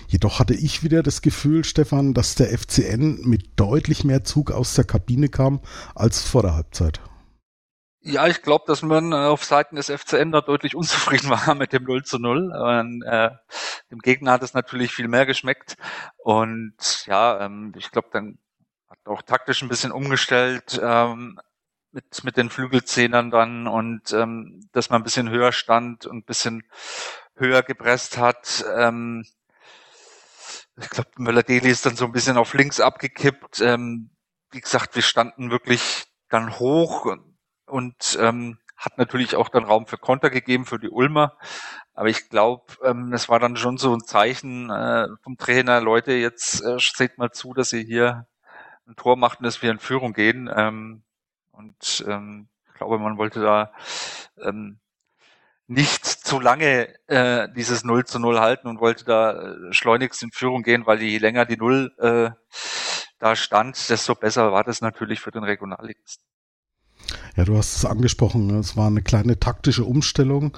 Jedoch 0.07 0.39
hatte 0.39 0.53
ich 0.53 0.83
wieder 0.83 1.01
das 1.01 1.21
Gefühl, 1.21 1.63
Stefan, 1.63 2.13
dass 2.13 2.35
der 2.35 2.49
FCN 2.57 3.21
mit 3.23 3.51
deutlich 3.55 4.03
mehr 4.03 4.25
Zug 4.25 4.51
aus 4.51 4.73
der 4.73 4.83
Kabine 4.83 5.29
kam 5.29 5.61
als 5.95 6.21
vor 6.21 6.41
der 6.41 6.55
Halbzeit. 6.55 6.99
Ja, 8.01 8.27
ich 8.27 8.41
glaube, 8.41 8.65
dass 8.67 8.83
man 8.83 9.11
äh, 9.11 9.15
auf 9.15 9.43
Seiten 9.43 9.75
des 9.75 9.89
FCN 9.89 10.31
da 10.31 10.41
deutlich 10.41 10.75
unzufrieden 10.75 11.29
war 11.29 11.55
mit 11.55 11.73
dem 11.73 11.83
0 11.83 12.03
zu 12.03 12.19
0. 12.19 12.53
Und, 12.53 13.03
äh, 13.03 13.31
dem 13.91 13.99
Gegner 13.99 14.33
hat 14.33 14.43
es 14.43 14.53
natürlich 14.53 14.91
viel 14.91 15.07
mehr 15.07 15.25
geschmeckt. 15.25 15.77
Und 16.17 17.05
ja, 17.05 17.45
ähm, 17.45 17.73
ich 17.77 17.91
glaube, 17.91 18.09
dann 18.11 18.37
hat 18.89 18.99
auch 19.05 19.21
taktisch 19.21 19.61
ein 19.61 19.69
bisschen 19.69 19.91
umgestellt 19.91 20.79
ähm, 20.81 21.39
mit, 21.91 22.24
mit 22.24 22.38
den 22.38 22.50
Flügelzehnern 22.50 23.32
dann 23.32 23.67
und 23.67 24.12
ähm, 24.13 24.67
dass 24.72 24.89
man 24.89 25.01
ein 25.01 25.03
bisschen 25.03 25.29
höher 25.29 25.51
stand 25.51 26.06
und 26.06 26.17
ein 26.17 26.25
bisschen 26.25 26.63
höher 27.36 27.63
gepresst 27.63 28.17
hat. 28.17 28.65
Ähm, 28.75 29.25
ich 30.79 30.89
glaube, 30.89 31.10
Möller-Deli 31.17 31.70
ist 31.70 31.86
dann 31.86 31.96
so 31.96 32.06
ein 32.06 32.12
bisschen 32.12 32.38
auf 32.38 32.53
links 32.53 32.79
abgekippt. 32.79 33.62
Ähm, 33.62 34.12
wie 34.51 34.62
gesagt, 34.62 34.96
wir 34.96 35.01
standen 35.01 35.50
wirklich 35.50 36.06
dann 36.29 36.60
hoch 36.60 37.15
und 37.65 38.17
ähm, 38.20 38.60
hat 38.77 38.98
natürlich 38.98 39.36
auch 39.36 39.50
dann 39.50 39.63
Raum 39.63 39.88
für 39.88 39.98
Konter 39.98 40.29
gegeben 40.29 40.65
für 40.65 40.77
die 40.79 40.89
Ulmer. 40.89 41.38
Aber 41.94 42.10
ich 42.10 42.29
glaube, 42.29 42.65
ähm, 42.84 43.12
es 43.12 43.27
war 43.27 43.39
dann 43.39 43.58
schon 43.58 43.77
so 43.77 43.94
ein 43.94 44.06
Zeichen 44.06 44.70
äh, 44.70 45.08
vom 45.24 45.38
Trainer, 45.38 45.82
Leute, 45.82 46.13
jetzt 46.13 46.62
äh, 46.63 46.77
seht 46.79 47.17
mal 47.17 47.32
zu, 47.32 47.53
dass 47.53 47.74
ihr 47.74 47.82
hier 47.82 48.27
ein 48.88 48.96
Tor 48.96 49.17
macht 49.17 49.39
und 49.39 49.46
dass 49.46 49.62
wir 49.63 49.72
in 49.72 49.79
Führung 49.79 50.13
gehen. 50.13 50.50
Ähm, 50.56 51.03
und 51.57 52.05
ähm, 52.07 52.47
ich 52.67 52.73
glaube, 52.75 52.99
man 52.99 53.17
wollte 53.17 53.41
da 53.41 53.71
ähm, 54.41 54.79
nicht 55.67 56.05
zu 56.05 56.39
lange 56.39 56.87
äh, 57.07 57.49
dieses 57.55 57.83
0 57.83 58.05
zu 58.05 58.19
0 58.19 58.39
halten 58.39 58.67
und 58.67 58.79
wollte 58.79 59.03
da 59.03 59.33
äh, 59.33 59.73
schleunigst 59.73 60.23
in 60.23 60.31
Führung 60.31 60.63
gehen, 60.63 60.85
weil 60.85 61.01
je 61.01 61.17
länger 61.17 61.45
die 61.45 61.57
Null 61.57 61.91
äh, 61.99 62.31
da 63.19 63.35
stand, 63.35 63.89
desto 63.89 64.15
besser 64.15 64.51
war 64.51 64.63
das 64.63 64.81
natürlich 64.81 65.19
für 65.19 65.31
den 65.31 65.43
Regionalligisten. 65.43 66.23
Ja, 67.35 67.45
du 67.45 67.57
hast 67.57 67.75
es 67.75 67.85
angesprochen. 67.85 68.47
Ne? 68.47 68.59
Es 68.59 68.77
war 68.77 68.87
eine 68.87 69.01
kleine 69.01 69.39
taktische 69.39 69.83
Umstellung. 69.83 70.57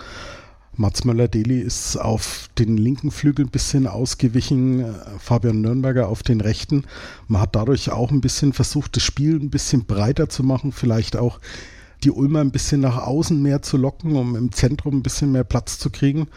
Mats 0.76 1.04
Möller-Deli 1.04 1.60
ist 1.60 1.98
auf 1.98 2.50
den 2.58 2.78
linken 2.78 3.12
Flügel 3.12 3.46
ein 3.46 3.52
bisschen 3.52 3.88
ausgewichen, 3.88 4.82
äh, 4.82 4.94
Fabian 5.20 5.62
Nürnberger 5.62 6.08
auf 6.08 6.24
den 6.24 6.42
rechten. 6.42 6.86
Man 7.28 7.42
hat 7.42 7.56
dadurch 7.56 7.92
auch 7.92 8.12
ein 8.12 8.22
bisschen 8.22 8.54
versucht, 8.54 8.96
das 8.96 9.04
Spiel 9.04 9.36
ein 9.36 9.50
bisschen 9.50 9.86
breiter 9.86 10.30
zu 10.30 10.44
machen, 10.44 10.72
vielleicht 10.72 11.18
auch 11.18 11.40
die 12.04 12.12
Ulmer 12.12 12.40
ein 12.42 12.52
bisschen 12.52 12.82
nach 12.82 12.98
außen 12.98 13.42
mehr 13.42 13.62
zu 13.62 13.78
locken, 13.78 14.16
um 14.16 14.36
im 14.36 14.52
Zentrum 14.52 14.98
ein 14.98 15.04
bisschen 15.04 15.32
mehr 15.32 15.44
Platz 15.44 15.80
zu 15.80 15.90
kriegen. 15.90 16.28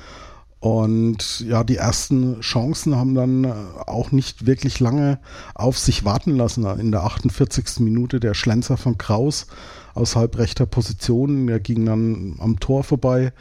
Und 0.63 1.41
ja, 1.41 1.65
die 1.65 1.77
ersten 1.77 2.41
Chancen 2.41 2.95
haben 2.95 3.17
dann 3.17 3.43
äh, 3.43 3.53
auch 3.87 4.13
nicht 4.13 4.47
wirklich 4.47 4.79
lange 4.79 5.19
auf 5.57 5.77
sich 5.77 6.05
warten 6.05 6.37
lassen. 6.37 6.65
In 6.79 6.93
der 6.93 7.03
48. 7.03 7.81
Minute 7.81 8.21
der 8.21 8.35
Schlenzer 8.35 8.77
von 8.77 8.97
Kraus 8.97 9.49
aus 9.95 10.15
halbrechter 10.15 10.67
Position. 10.67 11.49
Er 11.49 11.59
ging 11.59 11.85
dann 11.85 12.37
am 12.39 12.61
Tor 12.61 12.85
vorbei. 12.85 13.33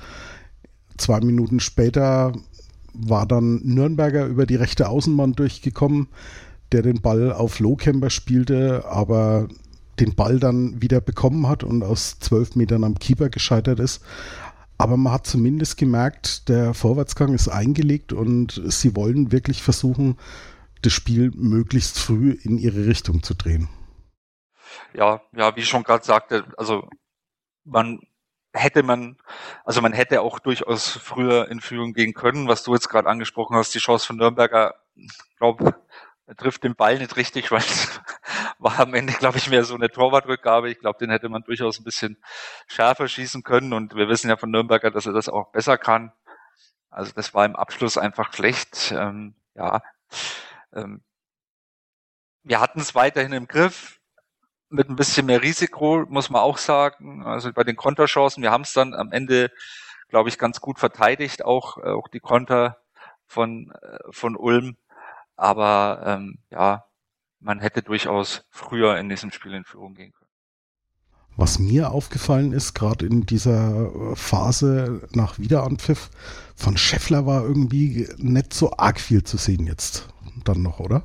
Zwei 1.01 1.20
Minuten 1.22 1.60
später 1.60 2.34
war 2.93 3.25
dann 3.25 3.62
Nürnberger 3.63 4.25
über 4.25 4.46
die 4.46 4.55
rechte 4.55 4.89
Außenbahn 4.89 5.34
durchgekommen, 5.34 6.10
der 6.72 6.81
den 6.81 7.01
Ball 7.01 7.34
auf 7.34 7.60
Lohkemper 7.60 8.10
spielte, 8.10 8.86
aber 8.86 9.48
den 10.00 10.15
Ball 10.15 10.39
dann 10.39 10.81
wieder 10.81 11.01
bekommen 11.01 11.48
hat 11.48 11.63
und 11.63 11.84
aus 11.84 12.20
zwölf 12.20 12.55
Metern 12.55 12.84
am 12.84 13.00
Keeper 13.00 13.29
gescheitert 13.29 13.79
ist. 13.79 14.03
Aber 14.77 14.98
man 14.98 15.13
hat 15.13 15.27
zumindest 15.27 15.77
gemerkt, 15.77 16.50
der 16.50 16.74
Vorwärtsgang 16.74 17.34
ist 17.34 17.48
eingelegt 17.48 18.13
und 18.13 18.62
sie 18.67 18.96
wollen 18.96 19.31
wirklich 19.31 19.62
versuchen, 19.62 20.17
das 20.81 20.93
Spiel 20.93 21.31
möglichst 21.36 22.00
früh 22.00 22.31
in 22.31 22.58
ihre 22.58 22.86
Richtung 22.88 23.22
zu 23.22 23.36
drehen 23.36 23.70
ja, 24.93 25.22
ja, 25.34 25.55
wie 25.55 25.62
ich 25.62 25.70
schon 25.70 25.84
gerade 25.84 26.05
sagte, 26.05 26.46
also 26.58 26.88
man 27.63 28.00
hätte 28.53 28.84
man, 28.84 29.17
also 29.63 29.81
man 29.81 29.93
hätte 29.93 30.22
auch 30.22 30.39
durchaus 30.39 30.89
früher 30.89 31.50
in 31.50 31.62
Führung 31.62 31.93
gehen 31.93 32.13
können, 32.13 32.48
was 32.48 32.63
du 32.63 32.74
jetzt 32.74 32.89
gerade 32.89 33.10
angesprochen 33.10 33.55
hast, 33.55 33.74
die 33.74 33.79
Chance 33.79 34.05
von 34.08 34.17
Nürnberger, 34.17 34.75
glaube 35.38 35.75
er 36.31 36.38
trifft 36.38 36.63
den 36.63 36.75
Ball 36.75 36.98
nicht 36.98 37.17
richtig, 37.17 37.51
weil 37.51 37.60
es 37.60 38.00
war 38.58 38.79
am 38.79 38.93
Ende, 38.93 39.12
glaube 39.13 39.38
ich, 39.38 39.50
mehr 39.50 39.65
so 39.65 39.75
eine 39.75 39.89
Torwartrückgabe. 39.89 40.70
Ich 40.70 40.79
glaube, 40.79 40.98
den 41.00 41.10
hätte 41.10 41.27
man 41.27 41.43
durchaus 41.43 41.79
ein 41.79 41.84
bisschen 41.84 42.24
schärfer 42.67 43.08
schießen 43.10 43.43
können 43.43 43.74
und 43.74 43.96
wir 43.96 44.08
wissen 44.08 44.29
ja 44.29 44.38
von 44.38 44.50
Nürnberger, 44.50 44.91
dass 44.91 45.05
er 45.05 45.13
das 45.13 45.27
auch 45.27 45.51
besser 45.51 45.77
kann. 45.77 46.13
Also 46.89 47.12
das 47.13 47.34
war 47.34 47.46
im 47.46 47.58
Abschluss 47.58 47.98
einfach 47.98 48.34
schlecht. 48.34 48.93
Ähm, 48.96 49.36
ja, 49.55 49.81
ähm, 50.74 51.03
wir 52.43 52.60
hatten 52.60 52.79
es 52.79 52.96
weiterhin 52.96 53.34
im 53.34 53.48
Griff 53.48 54.00
mit 54.71 54.89
ein 54.89 54.95
bisschen 54.95 55.25
mehr 55.25 55.41
Risiko, 55.41 56.05
muss 56.07 56.29
man 56.29 56.41
auch 56.41 56.57
sagen. 56.57 57.23
Also 57.25 57.51
bei 57.53 57.63
den 57.63 57.75
Konterchancen, 57.75 58.43
wir 58.43 58.51
haben 58.51 58.63
es 58.63 58.73
dann 58.73 58.93
am 58.93 59.11
Ende, 59.11 59.51
glaube 60.09 60.29
ich, 60.29 60.37
ganz 60.37 60.61
gut 60.61 60.79
verteidigt, 60.79 61.43
auch, 61.43 61.77
äh, 61.77 61.89
auch 61.89 62.07
die 62.07 62.19
Konter 62.19 62.77
von, 63.25 63.71
äh, 63.81 63.97
von 64.11 64.35
Ulm. 64.35 64.77
Aber 65.35 66.03
ähm, 66.05 66.39
ja, 66.49 66.85
man 67.39 67.59
hätte 67.59 67.81
durchaus 67.81 68.45
früher 68.49 68.97
in 68.97 69.09
diesem 69.09 69.31
Spiel 69.31 69.53
in 69.53 69.65
Führung 69.65 69.95
gehen 69.95 70.11
können. 70.13 70.21
Was 71.37 71.59
mir 71.59 71.91
aufgefallen 71.91 72.51
ist, 72.51 72.73
gerade 72.73 73.05
in 73.05 73.25
dieser 73.25 74.15
Phase 74.15 75.07
nach 75.11 75.39
Wiederanpfiff, 75.39 76.09
von 76.55 76.77
Scheffler 76.77 77.25
war 77.25 77.43
irgendwie 77.43 78.07
nicht 78.17 78.53
so 78.53 78.73
arg 78.77 78.99
viel 78.99 79.23
zu 79.23 79.37
sehen 79.37 79.65
jetzt 79.65 80.07
dann 80.43 80.61
noch, 80.61 80.79
oder? 80.79 81.03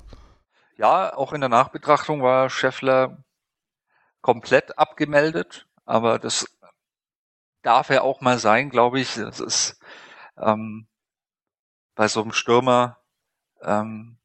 Ja, 0.77 1.17
auch 1.17 1.33
in 1.33 1.41
der 1.41 1.49
Nachbetrachtung 1.49 2.23
war 2.23 2.51
Scheffler 2.51 3.25
komplett 4.27 4.77
abgemeldet, 4.77 5.69
aber 5.85 6.19
das 6.19 6.59
darf 7.63 7.91
ja 7.91 8.03
auch 8.03 8.21
mal 8.21 8.39
sein, 8.41 8.71
glaube 8.71 8.99
ich. 8.99 9.15
Das 9.15 9.39
ist 9.39 9.79
ähm, 10.37 10.89
bei 11.95 12.09
so 12.09 12.23
einem 12.23 12.33
Stürmer 12.33 12.99
ähm, 13.63 14.19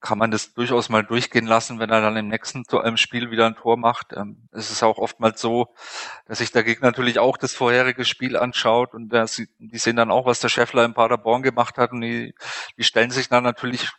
kann 0.00 0.16
man 0.16 0.30
das 0.30 0.54
durchaus 0.54 0.88
mal 0.88 1.04
durchgehen 1.04 1.46
lassen, 1.46 1.80
wenn 1.80 1.90
er 1.90 2.00
dann 2.00 2.16
im 2.16 2.28
nächsten 2.28 2.64
Tor, 2.64 2.86
im 2.86 2.96
Spiel 2.96 3.30
wieder 3.30 3.44
ein 3.44 3.56
Tor 3.56 3.76
macht. 3.76 4.14
Ähm, 4.14 4.48
es 4.52 4.70
ist 4.70 4.82
auch 4.82 4.96
oftmals 4.96 5.38
so, 5.38 5.74
dass 6.24 6.38
sich 6.38 6.50
der 6.50 6.64
Gegner 6.64 6.86
natürlich 6.88 7.18
auch 7.18 7.36
das 7.36 7.52
vorherige 7.52 8.06
Spiel 8.06 8.38
anschaut 8.38 8.94
und 8.94 9.10
das, 9.10 9.42
die 9.58 9.78
sehen 9.78 9.96
dann 9.96 10.10
auch, 10.10 10.24
was 10.24 10.40
der 10.40 10.48
Scheffler 10.48 10.86
in 10.86 10.94
Paderborn 10.94 11.42
gemacht 11.42 11.76
hat 11.76 11.92
und 11.92 12.00
die, 12.00 12.34
die 12.78 12.84
stellen 12.84 13.10
sich 13.10 13.28
dann 13.28 13.44
natürlich 13.44 13.90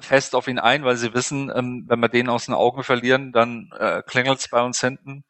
fest 0.00 0.34
auf 0.34 0.48
ihn 0.48 0.58
ein, 0.58 0.84
weil 0.84 0.96
sie 0.96 1.14
wissen, 1.14 1.50
ähm, 1.54 1.84
wenn 1.88 2.00
wir 2.00 2.08
den 2.08 2.28
aus 2.28 2.46
den 2.46 2.54
Augen 2.54 2.82
verlieren, 2.82 3.32
dann 3.32 3.70
äh, 3.78 4.02
klingelt 4.02 4.46
bei 4.50 4.62
uns 4.62 4.80
hinten. 4.80 5.24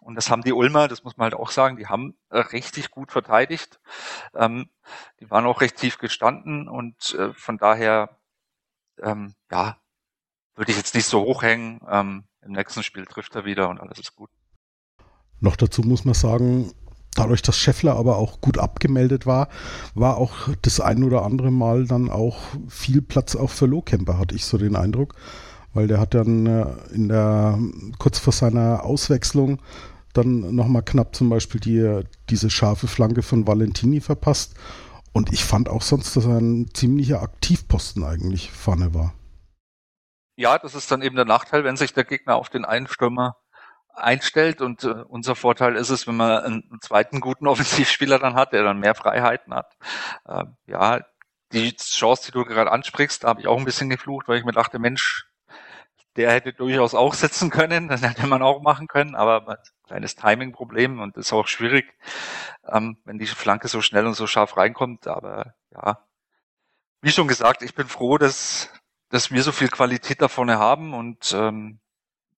Und 0.00 0.16
das 0.16 0.30
haben 0.30 0.42
die 0.42 0.52
Ulmer, 0.52 0.88
das 0.88 1.04
muss 1.04 1.16
man 1.16 1.24
halt 1.24 1.34
auch 1.34 1.50
sagen, 1.50 1.76
die 1.76 1.86
haben 1.86 2.16
äh, 2.30 2.38
richtig 2.38 2.90
gut 2.90 3.12
verteidigt. 3.12 3.80
Ähm, 4.34 4.68
die 5.20 5.30
waren 5.30 5.46
auch 5.46 5.60
recht 5.60 5.76
tief 5.76 5.98
gestanden 5.98 6.68
und 6.68 7.14
äh, 7.14 7.32
von 7.34 7.56
daher, 7.56 8.18
ähm, 9.00 9.34
ja, 9.50 9.76
würde 10.54 10.72
ich 10.72 10.76
jetzt 10.76 10.94
nicht 10.94 11.06
so 11.06 11.22
hochhängen. 11.22 11.80
Ähm, 11.88 12.24
Im 12.42 12.52
nächsten 12.52 12.82
Spiel 12.82 13.06
trifft 13.06 13.34
er 13.36 13.44
wieder 13.44 13.68
und 13.68 13.80
alles 13.80 13.98
ist 13.98 14.16
gut. 14.16 14.30
Noch 15.40 15.56
dazu 15.56 15.82
muss 15.82 16.04
man 16.04 16.14
sagen, 16.14 16.72
Dadurch, 17.14 17.42
dass 17.42 17.58
Scheffler 17.58 17.96
aber 17.96 18.16
auch 18.16 18.40
gut 18.40 18.58
abgemeldet 18.58 19.26
war, 19.26 19.48
war 19.94 20.16
auch 20.16 20.48
das 20.62 20.80
ein 20.80 21.04
oder 21.04 21.24
andere 21.24 21.50
Mal 21.50 21.86
dann 21.86 22.10
auch 22.10 22.38
viel 22.68 23.02
Platz 23.02 23.36
auch 23.36 23.50
für 23.50 23.66
Lohkemper, 23.66 24.18
hatte 24.18 24.34
ich 24.34 24.46
so 24.46 24.56
den 24.56 24.76
Eindruck. 24.76 25.14
Weil 25.74 25.88
der 25.88 26.00
hat 26.00 26.14
dann 26.14 26.46
äh, 26.46 26.66
in 26.92 27.08
der, 27.08 27.58
kurz 27.98 28.18
vor 28.18 28.32
seiner 28.32 28.84
Auswechslung 28.84 29.60
dann 30.12 30.54
nochmal 30.54 30.82
knapp 30.82 31.14
zum 31.14 31.28
Beispiel 31.30 31.60
die, 31.60 32.02
diese 32.28 32.50
scharfe 32.50 32.86
Flanke 32.86 33.22
von 33.22 33.46
Valentini 33.46 34.00
verpasst. 34.00 34.54
Und 35.12 35.32
ich 35.32 35.44
fand 35.44 35.68
auch 35.68 35.82
sonst, 35.82 36.16
dass 36.16 36.24
er 36.24 36.38
ein 36.38 36.70
ziemlicher 36.72 37.22
Aktivposten 37.22 38.04
eigentlich 38.04 38.50
vorne 38.50 38.94
war. 38.94 39.14
Ja, 40.36 40.58
das 40.58 40.74
ist 40.74 40.90
dann 40.90 41.02
eben 41.02 41.16
der 41.16 41.26
Nachteil, 41.26 41.64
wenn 41.64 41.76
sich 41.76 41.92
der 41.92 42.04
Gegner 42.04 42.36
auf 42.36 42.48
den 42.48 42.64
einen 42.64 42.86
Stürmer 42.86 43.36
einstellt. 43.94 44.60
Und 44.60 44.84
äh, 44.84 45.04
unser 45.08 45.34
Vorteil 45.34 45.76
ist 45.76 45.90
es, 45.90 46.06
wenn 46.06 46.16
man 46.16 46.42
einen, 46.42 46.78
zweiten 46.80 47.20
guten 47.20 47.46
Offensivspieler 47.48 48.18
dann 48.18 48.34
hat, 48.34 48.52
der 48.52 48.62
dann 48.62 48.78
mehr 48.80 48.94
Freiheiten 48.94 49.54
hat. 49.54 49.76
Äh, 50.26 50.44
ja, 50.66 51.00
die 51.52 51.76
Chance, 51.76 52.26
die 52.26 52.32
du 52.32 52.44
gerade 52.44 52.72
ansprichst, 52.72 53.24
da 53.24 53.28
habe 53.28 53.40
ich 53.40 53.46
auch 53.46 53.58
ein 53.58 53.64
bisschen 53.64 53.90
geflucht, 53.90 54.28
weil 54.28 54.38
ich 54.38 54.44
mir 54.44 54.52
dachte, 54.52 54.78
Mensch, 54.78 55.26
der 56.16 56.32
hätte 56.32 56.52
durchaus 56.52 56.94
auch 56.94 57.14
sitzen 57.14 57.50
können, 57.50 57.88
das 57.88 58.02
hätte 58.02 58.26
man 58.26 58.42
auch 58.42 58.62
machen 58.62 58.88
können, 58.88 59.14
aber 59.14 59.48
ein 59.48 59.56
kleines 59.86 60.14
Timing-Problem 60.16 61.00
und 61.00 61.16
ist 61.16 61.32
auch 61.32 61.46
schwierig, 61.48 61.94
ähm, 62.66 62.98
wenn 63.04 63.18
die 63.18 63.26
Flanke 63.26 63.68
so 63.68 63.80
schnell 63.82 64.06
und 64.06 64.14
so 64.14 64.26
scharf 64.26 64.56
reinkommt. 64.56 65.06
Aber 65.06 65.54
ja, 65.70 65.98
wie 67.02 67.10
schon 67.10 67.28
gesagt, 67.28 67.62
ich 67.62 67.74
bin 67.74 67.88
froh, 67.88 68.18
dass, 68.18 68.70
dass 69.10 69.30
wir 69.30 69.42
so 69.42 69.52
viel 69.52 69.68
Qualität 69.68 70.22
da 70.22 70.28
vorne 70.28 70.58
haben 70.58 70.94
und 70.94 71.32
ähm, 71.34 71.80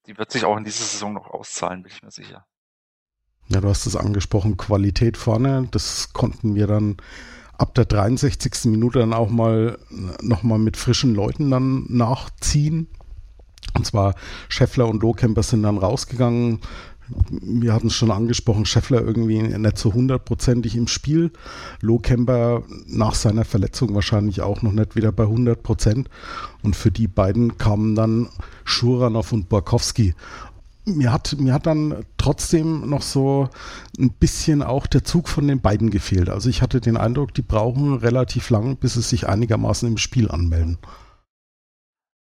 die 0.07 0.17
wird 0.19 0.31
sich 0.31 0.45
auch 0.45 0.57
in 0.57 0.65
dieser 0.65 0.85
Saison 0.85 1.13
noch 1.13 1.29
auszahlen, 1.29 1.83
bin 1.83 1.93
ich 1.93 2.03
mir 2.03 2.11
sicher. 2.11 2.47
Ja, 3.49 3.61
du 3.61 3.69
hast 3.69 3.87
es 3.87 3.97
angesprochen, 3.97 4.57
Qualität 4.57 5.17
vorne. 5.17 5.69
Das 5.71 6.13
konnten 6.13 6.55
wir 6.55 6.67
dann 6.67 6.97
ab 7.59 7.75
der 7.75 7.85
63. 7.85 8.67
Minute 8.67 9.01
dann 9.01 9.13
auch 9.13 9.31
mal 9.31 9.79
nochmal 10.23 10.59
mit 10.59 10.77
frischen 10.77 11.15
Leuten 11.15 11.51
dann 11.51 11.85
nachziehen. 11.89 12.89
Und 13.75 13.87
zwar 13.87 14.15
Scheffler 14.49 14.89
und 14.89 15.03
Lohkemper 15.03 15.43
sind 15.43 15.63
dann 15.63 15.79
rausgegangen. 15.79 16.61
Wir 17.09 17.75
hatten 17.75 17.89
es 17.89 17.95
schon 17.95 18.11
angesprochen, 18.11 18.65
Scheffler 18.65 19.03
irgendwie 19.03 19.43
nicht 19.43 19.79
so 19.79 19.93
hundertprozentig 19.93 20.77
im 20.77 20.89
Spiel. 20.89 21.33
Lohkemper 21.81 22.63
nach 22.87 23.15
seiner 23.15 23.45
Verletzung 23.45 23.95
wahrscheinlich 23.95 24.41
auch 24.41 24.63
noch 24.63 24.73
nicht 24.73 24.97
wieder 24.97 25.13
bei 25.13 25.25
100 25.25 25.63
Prozent. 25.63 26.09
Und 26.63 26.77
für 26.77 26.91
die 26.91 27.09
beiden 27.09 27.59
kamen 27.59 27.95
dann 27.95 28.29
Schuranov 28.65 29.33
und 29.33 29.49
Borkowski. 29.49 30.15
Mir 30.87 31.13
hat, 31.13 31.37
mir 31.39 31.55
hat 31.55 31.67
dann 31.67 32.05
trotzdem 32.19 32.89
noch 32.89 33.03
so 33.03 33.49
ein 33.99 34.11
bisschen 34.11 34.63
auch 34.63 34.87
der 34.87 35.05
Zug 35.05 35.29
von 35.29 35.49
den 35.49 35.61
beiden 35.61 35.91
gefehlt. 35.91 36.29
Also 36.29 36.51
ich 36.51 36.63
hatte 36.63 36.81
den 36.81 36.97
Eindruck, 36.97 37.33
die 37.35 37.43
brauchen 37.43 37.95
relativ 37.95 38.51
lang, 38.51 38.77
bis 38.77 38.95
sie 38.95 39.03
sich 39.03 39.29
einigermaßen 39.29 39.89
im 39.89 39.97
Spiel 39.97 40.31
anmelden. 40.31 40.79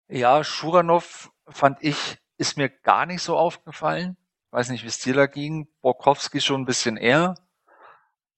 Ja, 0.09 0.43
Schuranov 0.43 1.31
fand 1.47 1.77
ich, 1.81 2.17
ist 2.37 2.57
mir 2.57 2.69
gar 2.69 3.05
nicht 3.05 3.21
so 3.21 3.37
aufgefallen 3.37 4.17
Weiß 4.53 4.69
nicht, 4.69 4.83
wie 4.83 4.87
es 4.87 4.99
dir 4.99 5.15
da 5.15 5.25
ging. 5.25 5.67
Borkowski 5.81 6.39
schon 6.39 6.61
ein 6.61 6.65
bisschen 6.65 6.95
eher. 6.95 7.33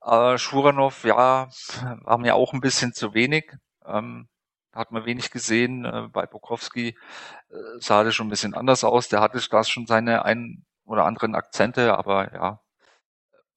Äh, 0.01 0.37
Schuranov, 0.37 1.03
ja, 1.03 1.49
war 2.03 2.17
mir 2.17 2.35
auch 2.35 2.53
ein 2.53 2.61
bisschen 2.61 2.93
zu 2.93 3.13
wenig. 3.13 3.51
Ähm, 3.85 4.29
hat 4.71 4.93
man 4.93 5.05
wenig 5.05 5.29
gesehen. 5.29 5.83
Äh, 5.83 6.07
bei 6.13 6.25
Borkowski 6.25 6.97
äh, 7.49 7.55
sah 7.79 8.05
das 8.05 8.15
schon 8.15 8.27
ein 8.27 8.29
bisschen 8.29 8.53
anders 8.53 8.85
aus. 8.85 9.09
Der 9.09 9.19
hatte 9.19 9.41
da 9.49 9.63
schon 9.65 9.87
seine 9.87 10.23
ein 10.23 10.65
oder 10.85 11.03
anderen 11.03 11.35
Akzente, 11.35 11.97
aber 11.97 12.33
ja, 12.33 12.61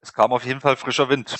es 0.01 0.13
kam 0.13 0.33
auf 0.33 0.45
jeden 0.45 0.61
Fall 0.61 0.75
frischer 0.77 1.09
Wind. 1.09 1.37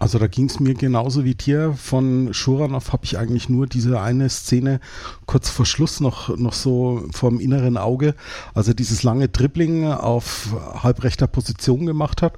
Also 0.00 0.18
da 0.18 0.28
ging 0.28 0.46
es 0.46 0.60
mir 0.60 0.74
genauso 0.74 1.24
wie 1.24 1.34
dir. 1.34 1.74
Von 1.74 2.32
Schuranov 2.32 2.92
habe 2.92 3.04
ich 3.04 3.18
eigentlich 3.18 3.48
nur 3.48 3.66
diese 3.66 4.00
eine 4.00 4.28
Szene 4.28 4.80
kurz 5.26 5.50
vor 5.50 5.66
Schluss 5.66 5.98
noch, 6.00 6.36
noch 6.36 6.52
so 6.52 7.04
vom 7.12 7.40
inneren 7.40 7.76
Auge, 7.76 8.14
also 8.54 8.72
dieses 8.72 9.02
lange 9.02 9.28
Dribbling 9.28 9.86
auf 9.86 10.54
halbrechter 10.82 11.26
Position 11.26 11.84
gemacht 11.84 12.22
hat. 12.22 12.34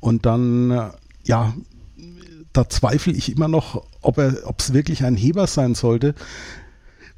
Und 0.00 0.26
dann, 0.26 0.90
ja, 1.24 1.54
da 2.52 2.68
zweifle 2.68 3.12
ich 3.12 3.32
immer 3.32 3.48
noch, 3.48 3.82
ob 4.02 4.18
es 4.18 4.72
wirklich 4.72 5.04
ein 5.04 5.16
Heber 5.16 5.46
sein 5.46 5.74
sollte, 5.74 6.14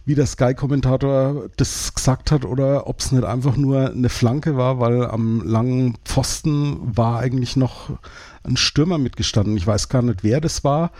wie 0.05 0.15
der 0.15 0.27
Sky-Kommentator 0.27 1.49
das 1.57 1.95
gesagt 1.95 2.33
hat, 2.33 2.45
oder 2.45 2.87
ob 2.89 3.01
es 3.01 3.13
nicht 3.13 3.25
einfach 3.25 3.57
nur 3.57 3.91
eine 3.91 4.09
Flanke 4.09 4.57
war, 4.57 4.81
weil 4.81 5.07
am 5.07 5.43
langen 5.45 5.97
Pfosten 6.05 6.97
war 6.97 7.21
eigentlich 7.21 7.57
noch 7.57 7.91
ein 8.43 8.57
Stürmer 8.57 8.99
mitgestanden. 8.99 9.57
Ich 9.57 9.67
weiß 9.67 9.89
gar 9.89 10.03
nicht, 10.03 10.25
wer 10.25 10.41
das 10.41 10.65
war. 10.65 10.91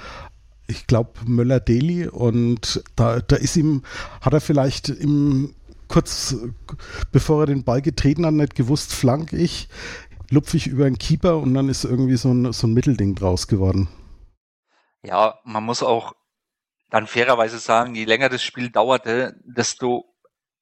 Ich 0.69 0.87
glaube 0.87 1.13
Möller-Deli 1.27 2.09
und 2.09 2.83
da, 2.95 3.21
da 3.21 3.37
ist 3.37 3.57
ihm, 3.57 3.83
hat 4.21 4.33
er 4.33 4.41
vielleicht 4.41 4.89
im 4.89 5.55
kurz 5.89 6.37
bevor 7.11 7.43
er 7.43 7.47
den 7.47 7.65
Ball 7.65 7.83
getreten 7.83 8.25
hat, 8.25 8.33
nicht 8.33 8.55
gewusst, 8.55 8.95
flank 8.95 9.35
ich, 9.35 9.69
lupfe 10.31 10.57
ich 10.57 10.67
über 10.67 10.87
einen 10.87 10.97
Keeper 10.97 11.39
und 11.39 11.53
dann 11.53 11.69
ist 11.69 11.85
irgendwie 11.85 12.17
so 12.17 12.33
ein, 12.33 12.53
so 12.53 12.67
ein 12.67 12.73
Mittelding 12.73 13.15
draus 13.15 13.47
geworden. 13.47 13.89
Ja, 15.05 15.39
man 15.45 15.65
muss 15.65 15.83
auch 15.83 16.15
dann 16.93 17.07
fairerweise 17.07 17.59
sagen, 17.59 17.95
je 17.95 18.05
länger 18.05 18.29
das 18.29 18.43
Spiel 18.43 18.71
dauerte, 18.71 19.35
desto 19.45 20.15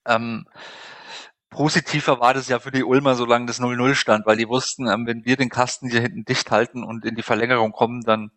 ähm, 0.07 0.47
positiver 1.51 2.21
war 2.21 2.35
das 2.35 2.49
ja 2.49 2.61
für 2.61 2.71
die 2.71 2.85
Ulmer, 2.85 3.17
solange 3.17 3.47
das 3.47 3.61
0-0 3.61 3.97
stand, 3.97 4.27
weil 4.27 4.37
die 4.37 4.49
wussten, 4.49 4.87
ähm, 4.87 5.07
wenn 5.09 5.25
wir 5.25 5.37
den 5.37 5.49
Kasten 5.49 5.91
hier 5.91 6.01
hinten 6.01 6.25
dicht 6.25 6.53
halten 6.53 6.85
und 6.85 7.05
in 7.05 7.17
die 7.17 7.25
Verlängerung 7.25 7.73
kommen, 7.73 8.03
dann 8.03 8.31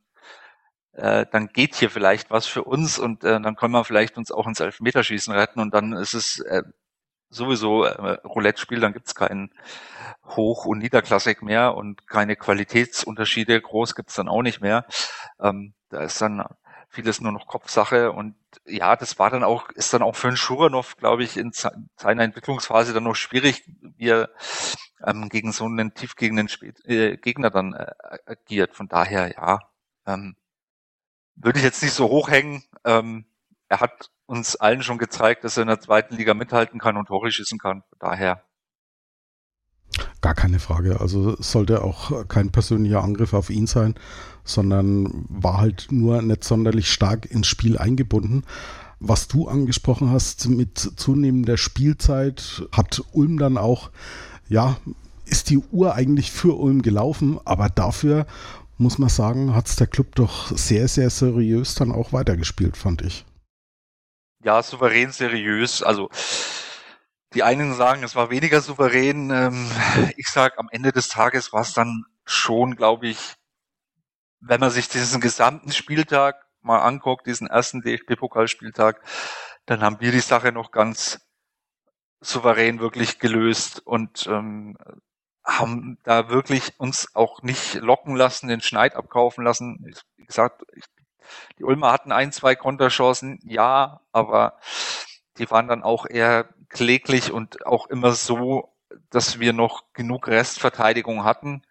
äh, 0.93 1.25
dann 1.31 1.47
geht 1.47 1.75
hier 1.75 1.91
vielleicht 1.91 2.31
was 2.31 2.47
für 2.47 2.63
uns 2.63 2.97
und 2.97 3.23
äh, 3.23 3.39
dann 3.39 3.55
können 3.55 3.73
wir 3.73 3.83
vielleicht 3.83 4.17
uns 4.17 4.31
auch 4.31 4.47
ins 4.47 4.59
Elfmeterschießen 4.59 5.33
retten 5.33 5.59
und 5.59 5.73
dann 5.73 5.93
ist 5.93 6.15
es 6.15 6.39
äh, 6.39 6.63
sowieso 7.29 7.83
äh, 7.83 8.17
Roulette-Spiel, 8.25 8.79
dann 8.79 8.93
gibt's 8.93 9.15
keinen 9.15 9.51
Hoch- 10.25 10.65
und 10.65 10.79
Niederklassik 10.79 11.43
mehr 11.43 11.75
und 11.75 12.07
keine 12.07 12.35
Qualitätsunterschiede, 12.35 13.61
groß 13.61 13.95
gibt's 13.95 14.15
dann 14.15 14.29
auch 14.29 14.41
nicht 14.41 14.61
mehr. 14.61 14.85
Ähm, 15.39 15.73
da 15.89 16.01
ist 16.01 16.21
dann 16.21 16.43
vieles 16.93 17.21
nur 17.21 17.31
noch 17.31 17.47
Kopfsache 17.47 18.11
und 18.11 18.35
ja, 18.65 18.95
das 18.95 19.17
war 19.17 19.29
dann 19.31 19.43
auch, 19.43 19.69
ist 19.69 19.93
dann 19.93 20.03
auch 20.03 20.15
für 20.15 20.27
einen 20.27 20.37
Schuranov, 20.37 20.95
glaube 20.97 21.23
ich, 21.23 21.37
in 21.37 21.51
seiner 21.51 22.23
Entwicklungsphase 22.23 22.93
dann 22.93 23.03
noch 23.03 23.15
schwierig, 23.15 23.63
wie 23.97 24.09
er 24.09 24.29
ähm, 25.03 25.29
gegen 25.29 25.51
so 25.51 25.65
einen 25.65 25.93
tiefgegenden 25.95 26.49
äh, 26.85 27.17
Gegner 27.17 27.49
dann 27.49 27.73
äh, 27.73 27.91
agiert. 28.27 28.75
Von 28.75 28.87
daher, 28.87 29.33
ja, 29.35 29.59
ähm, 30.05 30.35
würde 31.35 31.59
ich 31.59 31.65
jetzt 31.65 31.81
nicht 31.81 31.93
so 31.93 32.09
hochhängen. 32.09 32.63
Ähm, 32.85 33.25
er 33.69 33.79
hat 33.79 34.11
uns 34.27 34.55
allen 34.55 34.83
schon 34.83 34.99
gezeigt, 34.99 35.43
dass 35.43 35.57
er 35.57 35.63
in 35.63 35.67
der 35.69 35.79
zweiten 35.79 36.15
Liga 36.15 36.33
mithalten 36.35 36.79
kann 36.79 36.97
und 36.97 37.07
Tore 37.07 37.31
schießen 37.31 37.57
kann. 37.57 37.83
Von 37.89 37.99
daher, 37.99 38.43
Gar 40.21 40.33
keine 40.33 40.59
Frage. 40.59 40.99
Also 41.01 41.35
sollte 41.41 41.83
auch 41.83 42.27
kein 42.27 42.51
persönlicher 42.51 43.03
Angriff 43.03 43.33
auf 43.33 43.49
ihn 43.49 43.67
sein, 43.67 43.95
sondern 44.43 45.25
war 45.29 45.57
halt 45.59 45.87
nur 45.91 46.21
nicht 46.21 46.43
sonderlich 46.43 46.91
stark 46.91 47.29
ins 47.29 47.47
Spiel 47.47 47.77
eingebunden. 47.77 48.43
Was 48.99 49.27
du 49.27 49.47
angesprochen 49.47 50.11
hast 50.11 50.47
mit 50.47 50.77
zunehmender 50.77 51.57
Spielzeit, 51.57 52.63
hat 52.71 53.03
Ulm 53.11 53.37
dann 53.37 53.57
auch, 53.57 53.91
ja, 54.47 54.77
ist 55.25 55.49
die 55.49 55.57
Uhr 55.57 55.95
eigentlich 55.95 56.31
für 56.31 56.57
Ulm 56.57 56.81
gelaufen, 56.81 57.39
aber 57.43 57.69
dafür 57.69 58.25
muss 58.77 58.97
man 58.97 59.09
sagen, 59.09 59.53
hat 59.53 59.67
es 59.67 59.75
der 59.75 59.87
Club 59.87 60.15
doch 60.15 60.55
sehr, 60.55 60.87
sehr 60.87 61.09
seriös 61.09 61.75
dann 61.75 61.91
auch 61.91 62.13
weitergespielt, 62.13 62.77
fand 62.77 63.01
ich. 63.01 63.25
Ja, 64.43 64.61
souverän 64.61 65.11
seriös. 65.11 65.83
Also 65.83 66.09
die 67.33 67.43
einen 67.43 67.73
sagen, 67.73 68.03
es 68.03 68.15
war 68.15 68.29
weniger 68.29 68.61
souverän. 68.61 69.31
Ähm, 69.31 69.71
ich 70.17 70.27
sag, 70.27 70.57
am 70.59 70.69
Ende 70.71 70.91
des 70.91 71.09
Tages 71.09 71.53
war 71.53 71.61
es 71.61 71.73
dann 71.73 72.05
schon, 72.25 72.75
glaube 72.75 73.07
ich, 73.07 73.35
wenn 74.39 74.59
man 74.59 74.69
sich 74.69 74.89
diesen 74.89 75.21
gesamten 75.21 75.71
Spieltag 75.71 76.45
mal 76.61 76.79
anguckt, 76.79 77.27
diesen 77.27 77.47
ersten 77.47 77.81
DFB-Pokalspieltag, 77.81 79.01
dann 79.65 79.81
haben 79.81 79.99
wir 79.99 80.11
die 80.11 80.19
Sache 80.19 80.51
noch 80.51 80.71
ganz 80.71 81.19
souverän 82.21 82.79
wirklich 82.79 83.19
gelöst 83.19 83.81
und 83.85 84.27
ähm, 84.27 84.77
haben 85.43 85.97
da 86.03 86.29
wirklich 86.29 86.79
uns 86.79 87.15
auch 87.15 87.41
nicht 87.41 87.75
locken 87.75 88.15
lassen, 88.15 88.47
den 88.47 88.61
Schneid 88.61 88.95
abkaufen 88.95 89.43
lassen. 89.43 89.85
Wie 90.15 90.25
gesagt, 90.25 90.63
ich, 90.73 90.85
die 91.57 91.63
Ulmer 91.63 91.91
hatten 91.91 92.11
ein, 92.11 92.31
zwei 92.31 92.55
Konterchancen, 92.55 93.39
ja, 93.43 94.01
aber 94.11 94.57
die 95.37 95.49
waren 95.49 95.67
dann 95.67 95.83
auch 95.83 96.05
eher 96.05 96.49
kläglich 96.69 97.31
und 97.31 97.65
auch 97.65 97.87
immer 97.87 98.11
so, 98.13 98.73
dass 99.09 99.39
wir 99.39 99.53
noch 99.53 99.93
genug 99.93 100.27
Restverteidigung 100.27 101.23
hatten. 101.23 101.63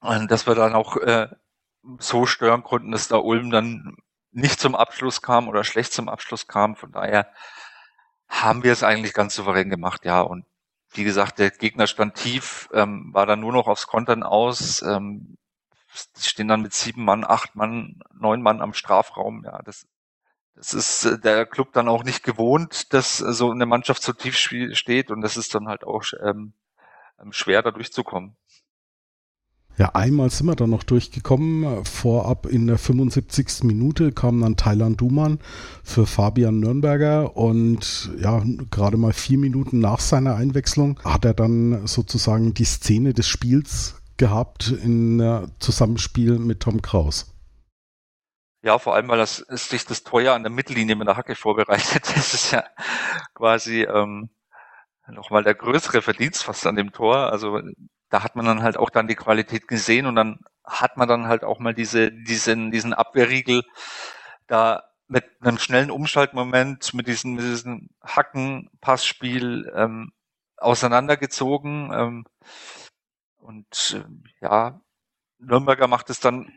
Und 0.00 0.30
dass 0.30 0.46
wir 0.46 0.54
dann 0.54 0.74
auch 0.74 0.96
äh, 0.96 1.28
so 1.98 2.26
stören 2.26 2.62
konnten, 2.62 2.92
dass 2.92 3.08
da 3.08 3.16
Ulm 3.16 3.50
dann 3.50 3.96
nicht 4.30 4.60
zum 4.60 4.74
Abschluss 4.74 5.22
kam 5.22 5.48
oder 5.48 5.64
schlecht 5.64 5.92
zum 5.92 6.08
Abschluss 6.08 6.46
kam. 6.46 6.76
Von 6.76 6.92
daher 6.92 7.32
haben 8.28 8.62
wir 8.62 8.72
es 8.72 8.82
eigentlich 8.82 9.14
ganz 9.14 9.34
souverän 9.34 9.70
gemacht, 9.70 10.04
ja. 10.04 10.20
Und 10.20 10.44
wie 10.92 11.04
gesagt, 11.04 11.38
der 11.38 11.50
Gegner 11.50 11.86
stand 11.86 12.14
tief, 12.14 12.68
ähm, 12.72 13.10
war 13.12 13.26
dann 13.26 13.40
nur 13.40 13.52
noch 13.52 13.66
aufs 13.66 13.86
Kontern 13.86 14.22
aus. 14.22 14.82
Ähm, 14.82 15.36
stehen 16.16 16.48
dann 16.48 16.62
mit 16.62 16.74
sieben 16.74 17.04
Mann, 17.04 17.24
acht 17.24 17.56
Mann, 17.56 18.00
neun 18.14 18.42
Mann 18.42 18.60
am 18.60 18.74
Strafraum. 18.74 19.44
Ja, 19.44 19.60
das 19.62 19.86
es 20.60 20.74
ist 20.74 21.04
äh, 21.04 21.18
der 21.18 21.46
Club 21.46 21.72
dann 21.72 21.88
auch 21.88 22.04
nicht 22.04 22.22
gewohnt, 22.22 22.92
dass 22.92 23.20
äh, 23.20 23.32
so 23.32 23.50
eine 23.50 23.66
Mannschaft 23.66 24.02
so 24.02 24.12
tief 24.12 24.36
steht 24.36 25.10
und 25.10 25.20
das 25.20 25.36
ist 25.36 25.54
dann 25.54 25.68
halt 25.68 25.84
auch 25.84 26.04
ähm, 26.22 26.52
ähm, 27.22 27.32
schwer, 27.32 27.62
da 27.62 27.70
durchzukommen. 27.70 28.36
Ja, 29.76 29.90
einmal 29.94 30.28
sind 30.30 30.48
wir 30.48 30.56
dann 30.56 30.70
noch 30.70 30.82
durchgekommen. 30.82 31.84
Vorab 31.84 32.46
in 32.46 32.66
der 32.66 32.78
75. 32.78 33.62
Minute 33.62 34.10
kam 34.10 34.40
dann 34.40 34.56
Thailand 34.56 35.00
Duman 35.00 35.38
für 35.84 36.04
Fabian 36.04 36.58
Nürnberger 36.58 37.36
und 37.36 38.10
ja, 38.20 38.42
gerade 38.72 38.96
mal 38.96 39.12
vier 39.12 39.38
Minuten 39.38 39.78
nach 39.78 40.00
seiner 40.00 40.34
Einwechslung 40.34 40.98
hat 41.04 41.24
er 41.24 41.34
dann 41.34 41.86
sozusagen 41.86 42.54
die 42.54 42.64
Szene 42.64 43.14
des 43.14 43.28
Spiels 43.28 44.02
gehabt 44.16 44.72
in 44.72 45.48
Zusammenspiel 45.60 46.40
mit 46.40 46.58
Tom 46.58 46.82
Kraus. 46.82 47.37
Ja, 48.62 48.78
vor 48.78 48.94
allem, 48.94 49.08
weil 49.08 49.18
das 49.18 49.38
ist 49.38 49.68
sich 49.70 49.84
das 49.84 50.02
Teuer 50.02 50.34
an 50.34 50.42
der 50.42 50.50
Mittellinie 50.50 50.96
mit 50.96 51.06
der 51.06 51.16
Hacke 51.16 51.34
vorbereitet. 51.36 52.02
Das 52.16 52.34
ist 52.34 52.50
ja 52.52 52.64
quasi 53.34 53.82
ähm, 53.84 54.30
nochmal 55.08 55.44
der 55.44 55.54
größere 55.54 56.02
Verdienst 56.02 56.44
fast 56.44 56.66
an 56.66 56.76
dem 56.76 56.92
Tor. 56.92 57.30
Also 57.32 57.60
da 58.10 58.22
hat 58.24 58.36
man 58.36 58.46
dann 58.46 58.62
halt 58.62 58.76
auch 58.76 58.90
dann 58.90 59.08
die 59.08 59.14
Qualität 59.16 59.68
gesehen 59.68 60.06
und 60.06 60.16
dann 60.16 60.40
hat 60.64 60.96
man 60.96 61.08
dann 61.08 61.28
halt 61.28 61.44
auch 61.44 61.60
mal 61.60 61.74
diese, 61.74 62.12
diesen, 62.12 62.70
diesen 62.72 62.94
Abwehrriegel 62.94 63.62
da 64.46 64.84
mit 65.08 65.24
einem 65.40 65.58
schnellen 65.58 65.90
Umschaltmoment, 65.90 66.94
mit 66.94 67.08
diesem, 67.08 67.34
mit 67.34 67.44
diesem 67.44 67.90
Hacken-Passspiel 68.02 69.72
ähm, 69.74 70.12
auseinandergezogen. 70.56 71.92
Ähm, 71.92 72.26
und 73.38 73.96
äh, 73.96 74.44
ja, 74.44 74.80
Nürnberger 75.38 75.88
macht 75.88 76.10
es 76.10 76.20
dann 76.20 76.52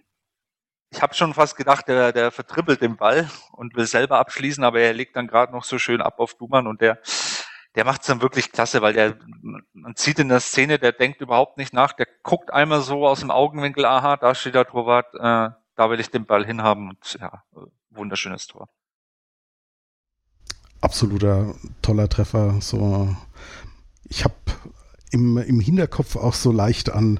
ich 0.91 1.01
habe 1.01 1.13
schon 1.13 1.33
fast 1.33 1.55
gedacht, 1.55 1.87
der, 1.87 2.11
der 2.11 2.31
vertrippelt 2.31 2.81
den 2.81 2.97
Ball 2.97 3.29
und 3.53 3.75
will 3.75 3.85
selber 3.85 4.19
abschließen, 4.19 4.63
aber 4.63 4.81
er 4.81 4.93
legt 4.93 5.15
dann 5.15 5.27
gerade 5.27 5.51
noch 5.51 5.63
so 5.63 5.79
schön 5.79 6.01
ab 6.01 6.19
auf 6.19 6.35
Dumann 6.35 6.67
und 6.67 6.81
der 6.81 6.99
der 7.75 7.85
macht 7.85 8.01
es 8.01 8.07
dann 8.07 8.21
wirklich 8.21 8.51
klasse, 8.51 8.81
weil 8.81 8.93
der, 8.93 9.17
man 9.73 9.93
sieht 9.95 10.19
in 10.19 10.29
der 10.29 10.41
Szene, 10.41 10.77
der 10.77 10.91
denkt 10.91 11.21
überhaupt 11.21 11.57
nicht 11.57 11.73
nach, 11.73 11.93
der 11.93 12.07
guckt 12.23 12.51
einmal 12.51 12.81
so 12.81 13.07
aus 13.07 13.21
dem 13.21 13.31
Augenwinkel, 13.31 13.85
aha, 13.85 14.17
da 14.17 14.35
steht 14.35 14.55
der 14.55 14.67
Torwart, 14.67 15.13
äh, 15.15 15.55
da 15.75 15.89
will 15.89 15.99
ich 15.99 16.11
den 16.11 16.25
Ball 16.25 16.45
hinhaben 16.45 16.89
und 16.89 17.17
ja, 17.19 17.43
wunderschönes 17.89 18.47
Tor. 18.47 18.67
Absoluter 20.81 21.55
toller 21.81 22.09
Treffer. 22.09 22.59
So, 22.59 23.15
ich 24.03 24.23
habe 24.23 24.35
im, 25.11 25.37
im 25.37 25.59
Hinterkopf 25.59 26.15
auch 26.15 26.33
so 26.33 26.51
leicht 26.51 26.91
an 26.91 27.19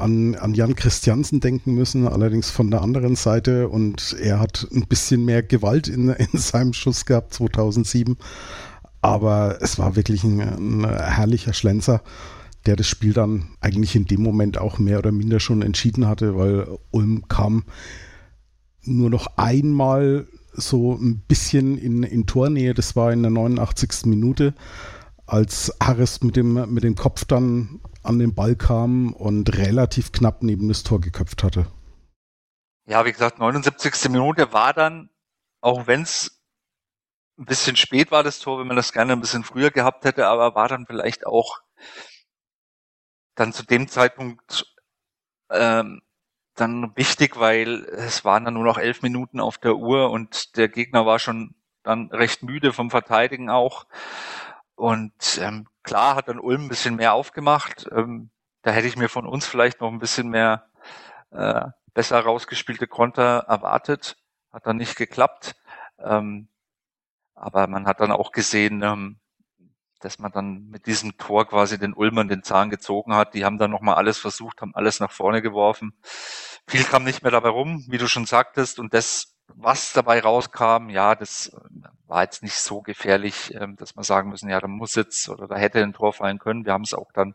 an, 0.00 0.34
an 0.34 0.54
Jan 0.54 0.74
Christiansen 0.74 1.40
denken 1.40 1.74
müssen, 1.74 2.06
allerdings 2.06 2.50
von 2.50 2.70
der 2.70 2.82
anderen 2.82 3.16
Seite 3.16 3.68
und 3.68 4.16
er 4.20 4.40
hat 4.40 4.66
ein 4.72 4.86
bisschen 4.86 5.24
mehr 5.24 5.42
Gewalt 5.42 5.88
in, 5.88 6.08
in 6.10 6.28
seinem 6.38 6.72
Schuss 6.72 7.06
gehabt 7.06 7.34
2007, 7.34 8.16
aber 9.02 9.58
es 9.60 9.78
war 9.78 9.96
wirklich 9.96 10.24
ein, 10.24 10.40
ein 10.40 10.84
herrlicher 10.84 11.52
Schlenzer, 11.52 12.02
der 12.66 12.76
das 12.76 12.86
Spiel 12.86 13.12
dann 13.12 13.50
eigentlich 13.60 13.96
in 13.96 14.06
dem 14.06 14.22
Moment 14.22 14.58
auch 14.58 14.78
mehr 14.78 14.98
oder 14.98 15.12
minder 15.12 15.40
schon 15.40 15.62
entschieden 15.62 16.06
hatte, 16.06 16.36
weil 16.36 16.66
Ulm 16.90 17.26
kam 17.28 17.64
nur 18.82 19.10
noch 19.10 19.36
einmal 19.36 20.26
so 20.52 20.94
ein 20.94 21.22
bisschen 21.26 21.78
in, 21.78 22.02
in 22.02 22.26
Tornähe, 22.26 22.74
das 22.74 22.96
war 22.96 23.12
in 23.12 23.22
der 23.22 23.30
89. 23.30 24.06
Minute, 24.06 24.54
als 25.26 25.72
Harris 25.82 26.22
mit 26.22 26.36
dem, 26.36 26.72
mit 26.72 26.84
dem 26.84 26.96
Kopf 26.96 27.24
dann 27.24 27.80
an 28.02 28.18
den 28.18 28.34
Ball 28.34 28.56
kam 28.56 29.12
und 29.12 29.56
relativ 29.56 30.12
knapp 30.12 30.42
neben 30.42 30.68
das 30.68 30.82
Tor 30.82 31.00
geköpft 31.00 31.42
hatte. 31.42 31.66
Ja, 32.86 33.04
wie 33.04 33.12
gesagt, 33.12 33.38
79. 33.38 34.10
Minute 34.10 34.52
war 34.52 34.72
dann, 34.72 35.10
auch 35.60 35.86
wenn 35.86 36.02
es 36.02 36.42
ein 37.38 37.44
bisschen 37.46 37.76
spät 37.76 38.10
war, 38.10 38.22
das 38.22 38.38
Tor, 38.38 38.58
wenn 38.58 38.66
man 38.66 38.76
das 38.76 38.92
gerne 38.92 39.12
ein 39.12 39.20
bisschen 39.20 39.44
früher 39.44 39.70
gehabt 39.70 40.04
hätte, 40.04 40.26
aber 40.26 40.54
war 40.54 40.68
dann 40.68 40.86
vielleicht 40.86 41.26
auch 41.26 41.60
dann 43.34 43.52
zu 43.52 43.64
dem 43.64 43.88
Zeitpunkt 43.88 44.66
ähm, 45.50 46.02
dann 46.54 46.94
wichtig, 46.96 47.38
weil 47.38 47.84
es 47.84 48.24
waren 48.24 48.44
dann 48.44 48.54
nur 48.54 48.64
noch 48.64 48.76
elf 48.76 49.02
Minuten 49.02 49.40
auf 49.40 49.56
der 49.56 49.76
Uhr 49.76 50.10
und 50.10 50.56
der 50.56 50.68
Gegner 50.68 51.06
war 51.06 51.18
schon 51.18 51.54
dann 51.82 52.10
recht 52.10 52.42
müde 52.42 52.72
vom 52.72 52.90
Verteidigen 52.90 53.48
auch. 53.48 53.86
Und 54.74 55.38
ähm, 55.40 55.68
klar 55.82 56.16
hat 56.16 56.28
dann 56.28 56.40
Ulm 56.40 56.64
ein 56.64 56.68
bisschen 56.68 56.96
mehr 56.96 57.14
aufgemacht. 57.14 57.88
Ähm, 57.92 58.30
da 58.62 58.70
hätte 58.70 58.88
ich 58.88 58.96
mir 58.96 59.08
von 59.08 59.26
uns 59.26 59.46
vielleicht 59.46 59.80
noch 59.80 59.88
ein 59.88 59.98
bisschen 59.98 60.28
mehr 60.28 60.66
äh, 61.30 61.66
besser 61.94 62.20
rausgespielte 62.20 62.86
Konter 62.86 63.44
erwartet. 63.48 64.16
Hat 64.52 64.66
dann 64.66 64.76
nicht 64.76 64.96
geklappt. 64.96 65.56
Ähm, 65.98 66.48
aber 67.34 67.66
man 67.66 67.86
hat 67.86 68.00
dann 68.00 68.12
auch 68.12 68.32
gesehen, 68.32 68.82
ähm, 68.82 69.20
dass 70.00 70.18
man 70.18 70.32
dann 70.32 70.68
mit 70.68 70.86
diesem 70.86 71.16
Tor 71.18 71.46
quasi 71.46 71.78
den 71.78 71.94
Ulmern 71.94 72.28
den 72.28 72.42
Zahn 72.42 72.70
gezogen 72.70 73.14
hat. 73.14 73.34
Die 73.34 73.44
haben 73.44 73.58
dann 73.58 73.70
nochmal 73.70 73.96
alles 73.96 74.18
versucht, 74.18 74.60
haben 74.60 74.74
alles 74.74 75.00
nach 75.00 75.10
vorne 75.10 75.42
geworfen. 75.42 75.94
Viel 76.66 76.84
kam 76.84 77.04
nicht 77.04 77.22
mehr 77.22 77.32
dabei 77.32 77.50
rum, 77.50 77.84
wie 77.88 77.98
du 77.98 78.08
schon 78.08 78.26
sagtest. 78.26 78.78
Und 78.78 78.94
das, 78.94 79.36
was 79.56 79.92
dabei 79.92 80.20
rauskam, 80.20 80.88
ja, 80.90 81.14
das 81.14 81.52
war 82.06 82.22
jetzt 82.22 82.42
nicht 82.42 82.56
so 82.56 82.82
gefährlich, 82.82 83.54
ähm, 83.54 83.76
dass 83.76 83.94
man 83.94 84.04
sagen 84.04 84.30
müssen, 84.30 84.48
ja, 84.48 84.60
da 84.60 84.66
muss 84.66 84.94
jetzt 84.94 85.28
oder 85.28 85.46
da 85.46 85.56
hätte 85.56 85.82
ein 85.82 85.92
Tor 85.92 86.12
fallen 86.12 86.38
können. 86.38 86.64
Wir 86.64 86.72
haben 86.72 86.84
es 86.84 86.94
auch 86.94 87.12
dann 87.12 87.34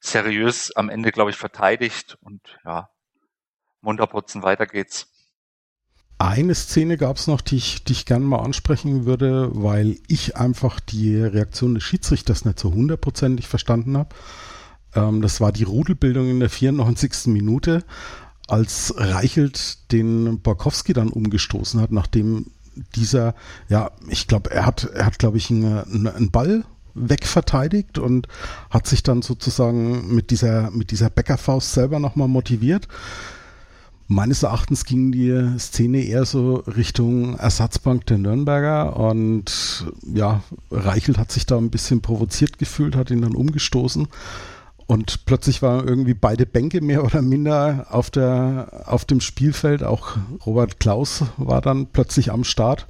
seriös 0.00 0.74
am 0.76 0.88
Ende, 0.88 1.12
glaube 1.12 1.30
ich, 1.30 1.36
verteidigt 1.36 2.18
und 2.20 2.40
ja, 2.64 2.90
munterputzen, 3.80 4.42
weiter 4.42 4.66
geht's. 4.66 5.08
Eine 6.18 6.56
Szene 6.56 6.96
gab 6.96 7.16
es 7.16 7.28
noch, 7.28 7.40
die 7.40 7.56
ich, 7.56 7.84
die 7.84 7.92
ich 7.92 8.04
gerne 8.04 8.24
mal 8.24 8.40
ansprechen 8.40 9.04
würde, 9.06 9.50
weil 9.52 9.98
ich 10.08 10.36
einfach 10.36 10.80
die 10.80 11.16
Reaktion 11.16 11.74
des 11.74 11.84
Schiedsrichters 11.84 12.44
nicht 12.44 12.58
so 12.58 12.72
hundertprozentig 12.72 13.46
verstanden 13.46 13.96
habe. 13.96 14.16
Ähm, 14.94 15.22
das 15.22 15.40
war 15.40 15.52
die 15.52 15.62
Rudelbildung 15.62 16.28
in 16.28 16.40
der 16.40 16.50
94. 16.50 17.28
Minute, 17.28 17.84
als 18.48 18.94
Reichelt 18.96 19.92
den 19.92 20.40
Borkowski 20.40 20.92
dann 20.92 21.08
umgestoßen 21.08 21.80
hat, 21.80 21.92
nachdem 21.92 22.46
dieser, 22.96 23.34
ja, 23.68 23.90
ich 24.08 24.26
glaube, 24.26 24.50
er 24.50 24.66
hat, 24.66 24.84
er 24.84 25.06
hat, 25.06 25.18
glaube 25.18 25.36
ich, 25.36 25.50
einen, 25.50 26.06
einen 26.06 26.30
Ball 26.30 26.64
wegverteidigt 26.94 27.98
und 27.98 28.28
hat 28.70 28.86
sich 28.86 29.02
dann 29.02 29.22
sozusagen 29.22 30.14
mit 30.14 30.30
dieser, 30.30 30.70
mit 30.70 30.90
dieser 30.90 31.10
Bäckerfaust 31.10 31.72
selber 31.72 31.98
nochmal 32.00 32.28
motiviert. 32.28 32.88
Meines 34.10 34.42
Erachtens 34.42 34.86
ging 34.86 35.12
die 35.12 35.58
Szene 35.58 36.02
eher 36.02 36.24
so 36.24 36.56
Richtung 36.66 37.38
Ersatzbank 37.38 38.06
der 38.06 38.16
Nürnberger 38.16 38.96
und 38.96 39.86
ja, 40.02 40.42
Reichelt 40.70 41.18
hat 41.18 41.30
sich 41.30 41.44
da 41.44 41.58
ein 41.58 41.70
bisschen 41.70 42.00
provoziert 42.00 42.58
gefühlt, 42.58 42.96
hat 42.96 43.10
ihn 43.10 43.20
dann 43.20 43.34
umgestoßen 43.34 44.08
und 44.88 45.26
plötzlich 45.26 45.60
waren 45.60 45.86
irgendwie 45.86 46.14
beide 46.14 46.46
Bänke 46.46 46.80
mehr 46.80 47.04
oder 47.04 47.20
minder 47.20 47.88
auf, 47.90 48.10
der, 48.10 48.84
auf 48.86 49.04
dem 49.04 49.20
Spielfeld. 49.20 49.82
Auch 49.82 50.16
Robert 50.46 50.80
Klaus 50.80 51.24
war 51.36 51.60
dann 51.60 51.88
plötzlich 51.88 52.32
am 52.32 52.42
Start. 52.42 52.86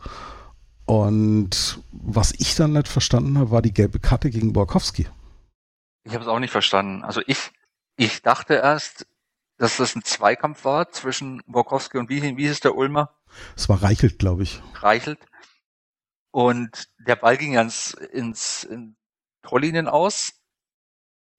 Und 0.86 1.80
was 1.90 2.32
ich 2.38 2.54
dann 2.54 2.72
nicht 2.72 2.86
verstanden 2.86 3.36
habe, 3.36 3.50
war 3.50 3.62
die 3.62 3.74
gelbe 3.74 3.98
Karte 3.98 4.30
gegen 4.30 4.52
Borkowski. 4.52 5.08
Ich 6.04 6.14
habe 6.14 6.22
es 6.22 6.28
auch 6.28 6.38
nicht 6.38 6.52
verstanden. 6.52 7.02
Also 7.02 7.20
ich, 7.26 7.50
ich 7.96 8.22
dachte 8.22 8.54
erst, 8.54 9.04
dass 9.56 9.78
das 9.78 9.96
ein 9.96 10.04
Zweikampf 10.04 10.64
war 10.64 10.92
zwischen 10.92 11.42
Borkowski 11.48 11.98
und 11.98 12.08
wie, 12.08 12.22
wie 12.36 12.46
ist 12.46 12.62
der 12.62 12.76
Ulmer? 12.76 13.12
Es 13.56 13.68
war 13.68 13.82
Reichelt, 13.82 14.20
glaube 14.20 14.44
ich. 14.44 14.62
Reichelt. 14.74 15.18
Und 16.30 16.88
der 16.98 17.16
Ball 17.16 17.36
ging 17.36 17.54
ganz 17.54 17.90
ins 18.12 18.62
in 18.62 18.94
Torlinien 19.42 19.88
aus. 19.88 20.37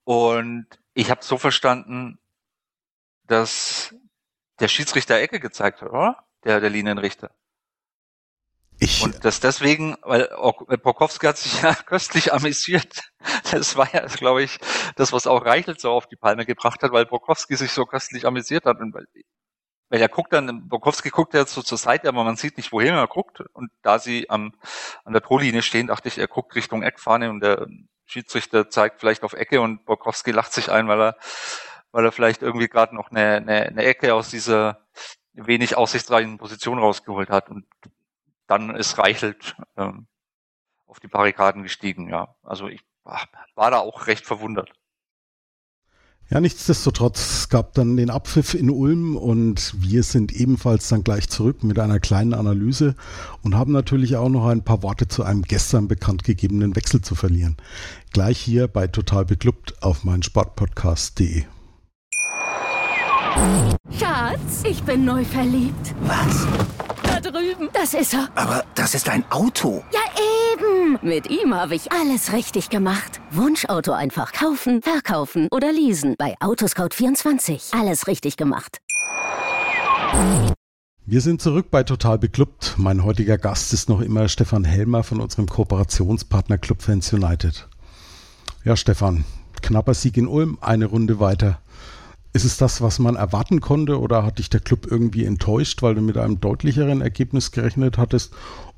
Und 0.10 0.65
ich 0.95 1.12
habe 1.12 1.24
so 1.24 1.38
verstanden, 1.38 2.17
dass 3.28 3.93
der 4.60 4.67
Schiedsrichter 4.67 5.19
Ecke 5.19 5.39
gezeigt 5.39 5.84
hat, 5.84 5.89
oder? 5.89 6.26
Der, 6.43 6.60
der 6.60 6.72
Linienrichter. 6.72 7.30
Ich, 8.80 9.04
und 9.04 9.24
das 9.24 9.39
deswegen, 9.39 9.98
weil 10.02 10.28
Pokowski 10.82 11.28
hat 11.28 11.38
sich 11.38 11.62
ja 11.62 11.76
köstlich 11.76 12.34
amüsiert. 12.34 13.12
Das 13.52 13.76
war 13.76 13.93
ja, 13.93 14.08
glaube 14.08 14.41
ich, 14.41 14.58
das, 14.95 15.13
was 15.13 15.28
auch 15.28 15.45
Reichelt 15.45 15.80
so 15.80 15.91
auf 15.91 16.08
die 16.08 16.15
Palme 16.15 16.48
gebracht 16.48 16.82
hat, 16.82 16.91
weil 16.91 17.06
Pokowski 17.06 17.56
sich 17.56 17.72
so 17.72 17.86
köstlich 17.86 18.26
amüsiert 18.26 18.65
hat. 18.65 18.80
Und 18.80 18.95
weil, 18.95 19.06
weil 19.89 20.02
er 20.02 20.10
guckt 20.10 20.34
dann, 20.34 20.69
Pokowski 20.69 21.12
guckt 21.12 21.36
ja 21.36 21.45
so 21.45 21.62
zur 21.62 21.78
Seite, 21.78 22.08
aber 22.08 22.24
man 22.24 22.36
sieht 22.36 22.58
nicht, 22.58 22.72
wohin 22.72 22.95
er 22.95 23.08
guckt. 23.08 23.41
Und 23.54 23.69
da 23.84 24.00
sie 24.00 24.28
am, 24.32 24.56
an 25.04 25.13
der 25.13 25.22
Torlinie 25.22 25.62
stehen, 25.62 25.86
dachte 25.86 26.08
ich, 26.08 26.17
er 26.17 26.28
guckt 26.28 26.56
Richtung 26.56 26.82
Eckfahne 26.82 27.30
und 27.30 27.41
der 27.41 27.67
Schiedsrichter 28.10 28.69
zeigt 28.69 29.00
vielleicht 29.00 29.24
auf 29.24 29.34
Ecke 29.34 29.62
und 29.62 29.86
Borkowski 29.86 30.32
lacht 30.32 30.52
sich 30.52 30.72
ein, 30.72 30.88
weil 30.88 31.00
er, 31.00 31.17
weil 31.91 32.06
er 32.06 32.12
vielleicht 32.12 32.41
irgendwie 32.41 32.67
gerade 32.67 32.95
noch 32.95 33.12
eine, 33.12 33.36
eine, 33.36 33.67
eine 33.67 33.84
Ecke 33.84 34.15
aus 34.15 34.30
dieser 34.30 34.88
wenig 35.34 35.78
aussichtsreichen 35.78 36.39
Position 36.39 36.80
rausgeholt 36.80 37.30
hat. 37.30 37.50
Und 37.50 37.67
dann 38.48 38.76
ist 38.76 38.98
Reichelt 38.98 39.56
ähm, 39.78 40.08
auf 40.88 41.00
die 41.00 41.08
Barrikaden 41.08 41.62
gestiegen, 41.62 42.10
ja. 42.10 42.36
Also 42.43 42.67
ich 42.67 42.82
war 43.04 43.72
da 43.72 43.78
auch 43.78 44.08
recht 44.08 44.26
verwundert. 44.26 44.72
Ja, 46.32 46.39
nichtsdestotrotz, 46.39 47.39
es 47.39 47.50
gab 47.50 47.74
dann 47.74 47.98
den 47.98 48.12
Abpfiff 48.12 48.54
in 48.54 48.70
Ulm 48.70 49.18
und 49.18 49.74
wir 49.80 50.04
sind 50.04 50.32
ebenfalls 50.32 50.88
dann 50.88 51.04
gleich 51.04 51.28
zurück 51.28 51.63
mit 51.63 51.80
einer 51.80 52.00
kleinen 52.00 52.36
Analyse 52.36 52.94
und 53.42 53.56
haben 53.56 53.72
natürlich 53.72 54.15
auch 54.15 54.30
noch 54.30 54.46
ein 54.46 54.63
paar 54.63 54.84
Worte 54.84 55.08
zu 55.08 55.24
einem 55.24 55.42
gestern 55.42 55.88
bekannt 55.88 56.24
gegebenen 56.24 56.76
Wechsel 56.76 57.02
zu 57.02 57.15
verlieren. 57.15 57.58
Gleich 58.13 58.38
hier 58.38 58.68
bei 58.68 58.86
Total 58.86 59.26
Beklubbt 59.26 59.82
auf 59.82 60.04
Sportpodcast.de. 60.22 61.46
Schatz, 63.98 64.63
ich 64.65 64.84
bin 64.84 65.06
neu 65.06 65.24
verliebt. 65.26 65.96
Was? 66.02 66.46
Da 67.02 67.20
drüben. 67.20 67.70
Das 67.74 67.96
ist 67.96 68.13
er. 68.13 68.30
Aber 68.36 68.63
das 68.76 68.94
ist 68.94 69.10
ein 69.10 69.24
Auto. 69.32 69.84
Ja, 69.92 70.00
eben. 70.60 71.00
Mit 71.02 71.30
ihm 71.30 71.54
habe 71.54 71.76
ich 71.76 71.91
alles 71.91 72.34
richtig 72.34 72.69
gemacht. 72.69 73.22
Wunschauto 73.32 73.91
einfach 73.91 74.32
kaufen, 74.32 74.82
verkaufen 74.82 75.48
oder 75.52 75.72
leasen. 75.72 76.15
Bei 76.17 76.36
Autoscout24. 76.39 77.78
Alles 77.80 78.08
richtig 78.08 78.38
gemacht. 78.38 78.80
Wir 81.06 81.22
sind 81.22 81.41
zurück 81.41 81.67
bei 81.72 81.84
Total 81.84 82.19
Beklubbt. 82.19 82.76
Mein 82.78 83.04
heutiger 83.04 83.38
Gast 83.38 83.74
ist 83.74 83.89
noch 83.89 84.02
immer 84.02 84.28
Stefan 84.28 84.63
Helmer 84.63 85.04
von 85.04 85.19
unserem 85.19 85.48
Kooperationspartner 85.48 86.58
Club 86.58 86.82
Fans 86.82 87.12
United. 87.13 87.67
Ja, 88.63 88.76
Stefan, 88.76 89.24
knapper 89.62 89.93
Sieg 89.93 90.17
in 90.17 90.28
Ulm, 90.28 90.58
eine 90.62 90.86
Runde 90.86 91.19
weiter. 91.19 91.60
Ist 92.32 92.45
es 92.45 92.58
das, 92.58 92.82
was 92.82 93.00
man 93.00 93.15
erwarten 93.15 93.60
konnte 93.60 94.00
oder 94.00 94.24
hat 94.24 94.38
dich 94.38 94.52
der 94.52 94.60
Club 94.60 94.86
irgendwie 94.89 95.26
enttäuscht, 95.26 95.82
weil 95.82 95.95
du 95.95 96.02
mit 96.02 96.15
einem 96.15 96.39
deutlicheren 96.39 97.02
Ergebnis 97.02 97.52
gerechnet 97.52 97.98
hattest? 97.98 98.34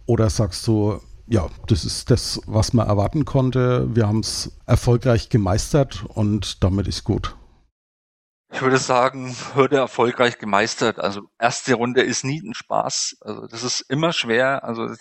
Oder 0.06 0.30
sagst 0.30 0.65
du, 0.67 1.02
ja, 1.32 1.48
das 1.67 1.86
ist 1.86 2.12
das, 2.12 2.41
was 2.46 2.74
man 2.74 2.88
erwarten 2.88 3.24
konnte. 3.24 3.88
Wir 3.96 4.06
haben 4.06 4.20
es 4.20 4.52
erfolgreich 4.65 5.30
gemeistert 5.30 6.04
und 6.10 6.62
damit 6.62 6.89
ist 6.89 7.06
gut. 7.06 7.38
Ich 8.54 8.62
würde 8.62 8.78
sagen, 8.78 9.34
Hürde 9.56 9.78
erfolgreich 9.78 10.39
gemeistert. 10.39 11.00
Also 11.00 11.22
erste 11.39 11.76
Runde 11.76 12.02
ist 12.02 12.26
nie 12.26 12.41
ein 12.41 12.54
Spaß. 12.54 13.15
Also 13.22 13.48
das 13.48 13.63
ist 13.63 13.80
immer 13.88 14.12
schwer. 14.12 14.65
Also 14.65 14.94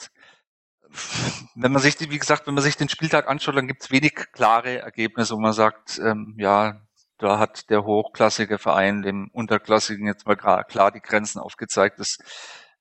wenn 1.57 1.73
man 1.73 1.83
sich, 1.83 1.99
wie 1.99 2.19
gesagt, 2.19 2.47
wenn 2.47 2.55
man 2.55 2.62
sich 2.62 2.77
den 2.77 2.88
Spieltag 2.88 3.29
anschaut, 3.29 3.57
dann 3.57 3.66
gibt 3.66 3.83
es 3.83 3.90
wenig 3.90 4.14
klare 4.33 4.79
Ergebnisse, 4.79 5.35
wo 5.35 5.40
man 5.40 5.53
sagt, 5.53 5.99
ähm, 5.99 6.37
ja, 6.38 6.81
da 7.19 7.40
hat 7.40 7.71
der 7.71 7.85
hochklassige 7.85 8.59
Verein 8.59 9.03
dem 9.03 9.31
unterklassigen 9.33 10.07
jetzt 10.07 10.27
mal 10.27 10.37
klar 10.37 10.93
die 10.93 11.01
Grenzen 11.01 11.40
aufgezeigt. 11.40 11.99
Das 11.99 12.19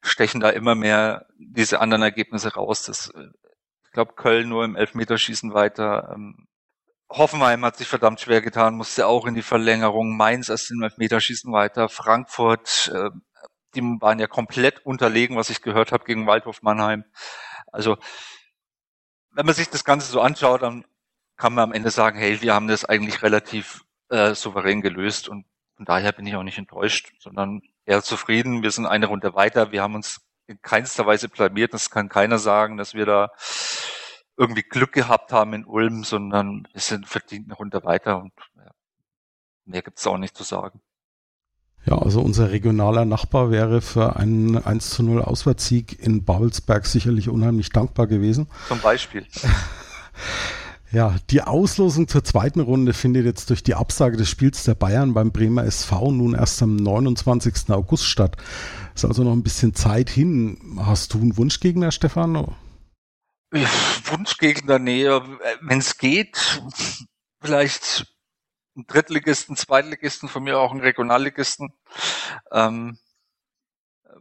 stechen 0.01 0.39
da 0.39 0.49
immer 0.49 0.75
mehr 0.75 1.25
diese 1.37 1.81
anderen 1.81 2.03
Ergebnisse 2.03 2.53
raus. 2.53 2.83
Das, 2.83 3.09
äh, 3.09 3.27
glaube, 3.99 4.13
Köln 4.13 4.47
nur 4.47 4.63
im 4.63 4.77
Elfmeterschießen 4.77 5.53
weiter. 5.53 6.13
Ähm, 6.15 6.47
Hoffenheim 7.09 7.65
hat 7.65 7.75
sich 7.75 7.87
verdammt 7.89 8.21
schwer 8.21 8.41
getan, 8.41 8.75
musste 8.75 9.07
auch 9.07 9.25
in 9.25 9.33
die 9.33 9.41
Verlängerung. 9.41 10.15
Mainz 10.15 10.47
erst 10.47 10.71
im 10.71 10.81
Elfmeterschießen 10.81 11.51
weiter. 11.51 11.89
Frankfurt, 11.89 12.89
äh, 12.95 13.09
die 13.75 13.81
waren 13.81 14.19
ja 14.19 14.27
komplett 14.27 14.85
unterlegen, 14.85 15.35
was 15.35 15.49
ich 15.49 15.61
gehört 15.61 15.91
habe, 15.91 16.05
gegen 16.05 16.27
Waldhof 16.27 16.61
Mannheim. 16.61 17.03
Also, 17.73 17.97
wenn 19.31 19.45
man 19.45 19.55
sich 19.55 19.69
das 19.69 19.83
Ganze 19.83 20.09
so 20.09 20.21
anschaut, 20.21 20.61
dann 20.61 20.85
kann 21.35 21.53
man 21.53 21.65
am 21.65 21.73
Ende 21.73 21.89
sagen, 21.91 22.17
hey, 22.17 22.41
wir 22.41 22.53
haben 22.53 22.69
das 22.69 22.85
eigentlich 22.85 23.21
relativ 23.21 23.83
äh, 24.09 24.33
souverän 24.33 24.81
gelöst 24.81 25.27
und 25.27 25.45
von 25.75 25.85
daher 25.85 26.13
bin 26.13 26.25
ich 26.25 26.35
auch 26.37 26.43
nicht 26.43 26.57
enttäuscht, 26.57 27.11
sondern 27.19 27.61
eher 27.85 28.01
zufrieden. 28.01 28.63
Wir 28.63 28.71
sind 28.71 28.85
eine 28.85 29.07
Runde 29.07 29.35
weiter. 29.35 29.73
Wir 29.73 29.81
haben 29.81 29.95
uns 29.95 30.21
in 30.47 30.61
keinster 30.61 31.05
Weise 31.05 31.29
blamiert. 31.29 31.73
Das 31.73 31.89
kann 31.89 32.09
keiner 32.09 32.39
sagen, 32.39 32.77
dass 32.77 32.93
wir 32.93 33.05
da 33.05 33.31
irgendwie 34.39 34.63
Glück 34.63 34.93
gehabt 34.93 35.33
haben 35.33 35.53
in 35.53 35.65
Ulm, 35.65 36.03
sondern 36.03 36.67
wir 36.71 36.81
sind 36.81 37.07
verdient 37.07 37.47
eine 37.47 37.55
Runde 37.55 37.83
weiter 37.83 38.21
und 38.21 38.31
ja, 38.55 38.71
mehr 39.65 39.81
gibt's 39.81 40.07
auch 40.07 40.17
nicht 40.17 40.35
zu 40.35 40.43
sagen. 40.43 40.79
Ja, 41.85 41.97
also 41.97 42.21
unser 42.21 42.51
regionaler 42.51 43.05
Nachbar 43.05 43.51
wäre 43.51 43.81
für 43.81 44.15
einen 44.15 44.57
1 44.57 44.91
zu 44.91 45.03
0 45.03 45.21
Auswärtssieg 45.21 45.99
in 45.99 46.23
Babelsberg 46.23 46.85
sicherlich 46.85 47.29
unheimlich 47.29 47.69
dankbar 47.69 48.07
gewesen. 48.07 48.47
Zum 48.67 48.79
Beispiel. 48.79 49.25
Ja, 50.91 51.17
die 51.29 51.43
Auslosung 51.43 52.07
zur 52.07 52.23
zweiten 52.23 52.61
Runde 52.61 52.93
findet 52.93 53.23
jetzt 53.23 53.51
durch 53.51 53.61
die 53.61 53.75
Absage 53.75 54.17
des 54.17 54.27
Spiels 54.27 54.63
der 54.63 54.73
Bayern 54.73 55.13
beim 55.13 55.31
Bremer 55.31 55.63
SV 55.63 56.11
nun 56.11 56.33
erst 56.33 56.63
am 56.63 56.77
29. 56.77 57.69
August 57.69 58.05
statt. 58.05 58.37
Ist 58.95 59.05
also 59.05 59.23
noch 59.23 59.33
ein 59.33 59.43
bisschen 59.43 59.75
Zeit 59.75 60.09
hin. 60.09 60.57
Hast 60.79 61.13
du 61.13 61.19
einen 61.19 61.37
Wunschgegner, 61.37 61.91
Stefano? 61.91 62.55
Wunschgegner, 63.51 64.79
nee, 64.79 65.05
wenn 65.05 65.79
es 65.79 65.97
geht, 65.97 66.61
vielleicht 67.41 68.05
einen 68.75 68.85
Drittligisten, 68.85 69.55
Zweitligisten, 69.55 70.29
von 70.29 70.43
mir 70.43 70.59
auch 70.59 70.71
einen 70.71 70.81
Regionalligisten, 70.81 71.73
ähm, 72.51 72.99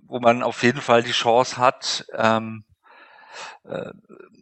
wo 0.03 0.21
man 0.21 0.43
auf 0.43 0.63
jeden 0.63 0.81
Fall 0.81 1.03
die 1.03 1.13
Chance 1.13 1.59
hat, 1.59 2.07
ähm, 2.15 2.65
äh, 3.65 3.91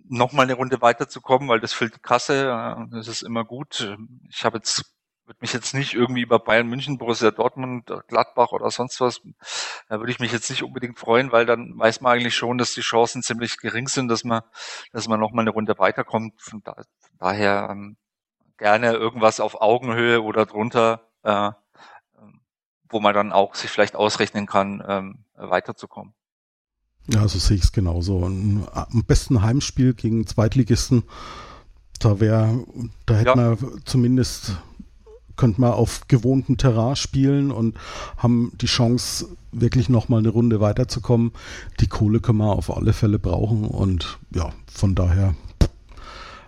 nochmal 0.09 0.45
eine 0.45 0.55
Runde 0.55 0.81
weiterzukommen, 0.81 1.49
weil 1.49 1.61
das 1.61 1.73
füllt 1.73 1.97
die 1.97 2.01
Kasse. 2.01 2.51
Äh, 2.51 2.97
das 2.97 3.09
ist 3.09 3.23
immer 3.23 3.45
gut. 3.45 3.97
Ich 4.31 4.45
habe 4.45 4.59
jetzt 4.59 4.85
würde 5.27 5.39
mich 5.41 5.53
jetzt 5.53 5.75
nicht 5.75 5.95
irgendwie 5.95 6.23
über 6.23 6.39
Bayern 6.39 6.69
München, 6.69 6.99
Borussia 6.99 7.31
Dortmund, 7.31 7.93
Gladbach 8.09 8.53
oder 8.53 8.71
sonst 8.71 9.01
was, 9.01 9.21
da 9.89 9.99
würde 9.99 10.13
ich 10.13 10.21
mich 10.21 10.33
jetzt 10.33 10.51
nicht 10.51 10.63
unbedingt 10.63 10.99
freuen, 10.99 11.33
weil 11.33 11.47
dann 11.47 11.77
weiß 11.77 12.01
man 12.01 12.13
eigentlich 12.13 12.37
schon, 12.37 12.59
dass 12.59 12.75
die 12.75 12.81
Chancen 12.81 13.23
ziemlich 13.23 13.59
gering 13.59 13.89
sind, 13.89 14.09
dass 14.09 14.25
man, 14.25 14.43
dass 14.93 15.09
man 15.09 15.21
nochmal 15.21 15.43
eine 15.43 15.51
Runde 15.51 15.79
weiterkommt. 15.79 16.41
Von, 16.41 16.63
da, 16.65 16.75
von 16.75 17.19
daher 17.19 17.69
ähm, 17.71 17.97
gerne 18.59 18.93
irgendwas 18.93 19.41
auf 19.41 19.61
Augenhöhe 19.61 20.23
oder 20.23 20.47
drunter, 20.47 21.09
äh, 21.23 21.51
wo 22.89 23.01
man 23.01 23.15
dann 23.15 23.33
auch 23.33 23.55
sich 23.55 23.71
vielleicht 23.71 23.97
ausrechnen 23.97 24.47
kann, 24.47 24.83
ähm, 24.87 25.25
weiterzukommen. 25.35 26.15
Ja, 27.09 27.27
so 27.29 27.39
sehe 27.39 27.57
ich 27.57 27.65
es 27.65 27.73
genauso. 27.73 28.27
Ein, 28.27 28.67
am 28.73 29.05
besten 29.05 29.43
Heimspiel 29.43 29.95
gegen 29.95 30.27
Zweitligisten, 30.27 31.05
da 32.01 32.21
wäre, 32.21 32.65
da 33.07 33.15
hätte 33.15 33.29
ja. 33.29 33.37
man 33.37 33.59
zumindest, 33.85 34.57
könnte 35.37 35.61
man 35.61 35.73
auf 35.73 36.09
gewohntem 36.09 36.57
Terrain 36.57 36.97
spielen 36.97 37.51
und 37.51 37.77
haben 38.17 38.53
die 38.61 38.67
Chance, 38.67 39.27
wirklich 39.53 39.89
nochmal 39.89 40.21
eine 40.21 40.29
Runde 40.29 40.61
weiterzukommen. 40.61 41.33
Die 41.81 41.87
Kohle 41.87 42.21
können 42.21 42.39
wir 42.39 42.53
auf 42.53 42.75
alle 42.77 42.93
Fälle 42.93 43.19
brauchen 43.19 43.65
und 43.65 44.19
ja, 44.35 44.51
von 44.67 44.95
daher 44.95 45.35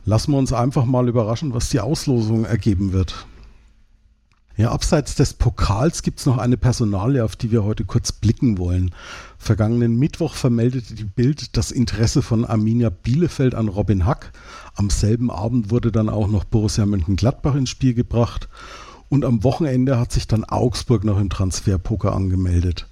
lassen 0.05 0.33
wir 0.33 0.39
uns 0.39 0.53
einfach 0.53 0.85
mal 0.85 1.09
überraschen, 1.09 1.55
was 1.55 1.69
die 1.71 1.81
Auslosung 1.81 2.45
ergeben 2.45 2.93
wird. 2.93 3.27
Ja, 4.59 4.73
abseits 4.73 5.15
des 5.15 5.35
Pokals 5.35 6.03
gibt 6.03 6.19
es 6.19 6.27
noch 6.27 6.37
eine 6.37 6.57
Personalie, 6.57 7.25
auf 7.25 7.37
die 7.37 7.53
wir 7.53 7.63
heute 7.63 7.85
kurz 7.85 8.11
blicken 8.11 8.59
wollen. 8.59 8.93
Vergangenen 9.39 9.97
Mittwoch 9.97 10.35
vermeldete 10.35 10.95
die 10.95 11.05
Bild 11.05 11.57
das 11.57 11.71
Interesse 11.71 12.23
von 12.23 12.45
Arminia 12.45 12.91
Bielefeld 12.91 13.55
an 13.55 13.69
Robin 13.69 14.05
Hack. 14.05 14.33
Am 14.75 14.91
selben 14.91 15.31
Abend 15.31 15.71
wurde 15.71 15.93
dann 15.93 16.09
auch 16.09 16.27
noch 16.27 16.43
Borussia 16.43 16.85
Mönchengladbach 16.87 17.55
ins 17.55 17.71
Spiel 17.71 17.95
gebracht. 17.95 18.49
Und 19.09 19.25
am 19.25 19.45
Wochenende 19.45 19.97
hat 19.97 20.11
sich 20.11 20.27
dann 20.27 20.43
Augsburg 20.43 21.05
noch 21.05 21.21
im 21.21 21.31
Transferpoker 21.31 22.13
angemeldet. 22.13 22.89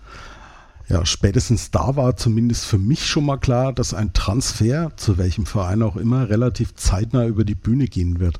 Ja, 0.88 1.04
spätestens 1.04 1.72
da 1.72 1.96
war 1.96 2.16
zumindest 2.16 2.64
für 2.64 2.78
mich 2.78 3.08
schon 3.08 3.26
mal 3.26 3.38
klar, 3.38 3.72
dass 3.72 3.92
ein 3.92 4.12
Transfer, 4.12 4.92
zu 4.96 5.18
welchem 5.18 5.46
Verein 5.46 5.82
auch 5.82 5.96
immer, 5.96 6.28
relativ 6.28 6.76
zeitnah 6.76 7.26
über 7.26 7.44
die 7.44 7.56
Bühne 7.56 7.86
gehen 7.86 8.20
wird. 8.20 8.38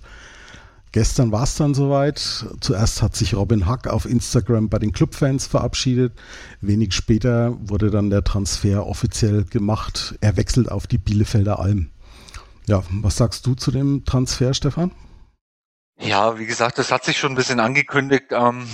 Gestern 0.96 1.30
war 1.30 1.42
es 1.42 1.56
dann 1.56 1.74
soweit. 1.74 2.18
Zuerst 2.62 3.02
hat 3.02 3.14
sich 3.14 3.34
Robin 3.34 3.66
Hack 3.66 3.86
auf 3.86 4.06
Instagram 4.06 4.70
bei 4.70 4.78
den 4.78 4.92
Clubfans 4.92 5.46
verabschiedet. 5.46 6.18
Wenig 6.62 6.94
später 6.94 7.54
wurde 7.60 7.90
dann 7.90 8.08
der 8.08 8.24
Transfer 8.24 8.86
offiziell 8.86 9.44
gemacht. 9.44 10.14
Er 10.22 10.38
wechselt 10.38 10.72
auf 10.72 10.86
die 10.86 10.96
Bielefelder 10.96 11.58
Alm. 11.58 11.90
Ja, 12.64 12.82
was 12.88 13.18
sagst 13.18 13.46
du 13.46 13.54
zu 13.54 13.70
dem 13.70 14.06
Transfer, 14.06 14.54
Stefan? 14.54 14.90
Ja, 15.98 16.38
wie 16.38 16.46
gesagt, 16.46 16.78
das 16.78 16.90
hat 16.90 17.04
sich 17.04 17.18
schon 17.18 17.32
ein 17.32 17.36
bisschen 17.36 17.60
angekündigt. 17.60 18.28
Ähm, 18.30 18.66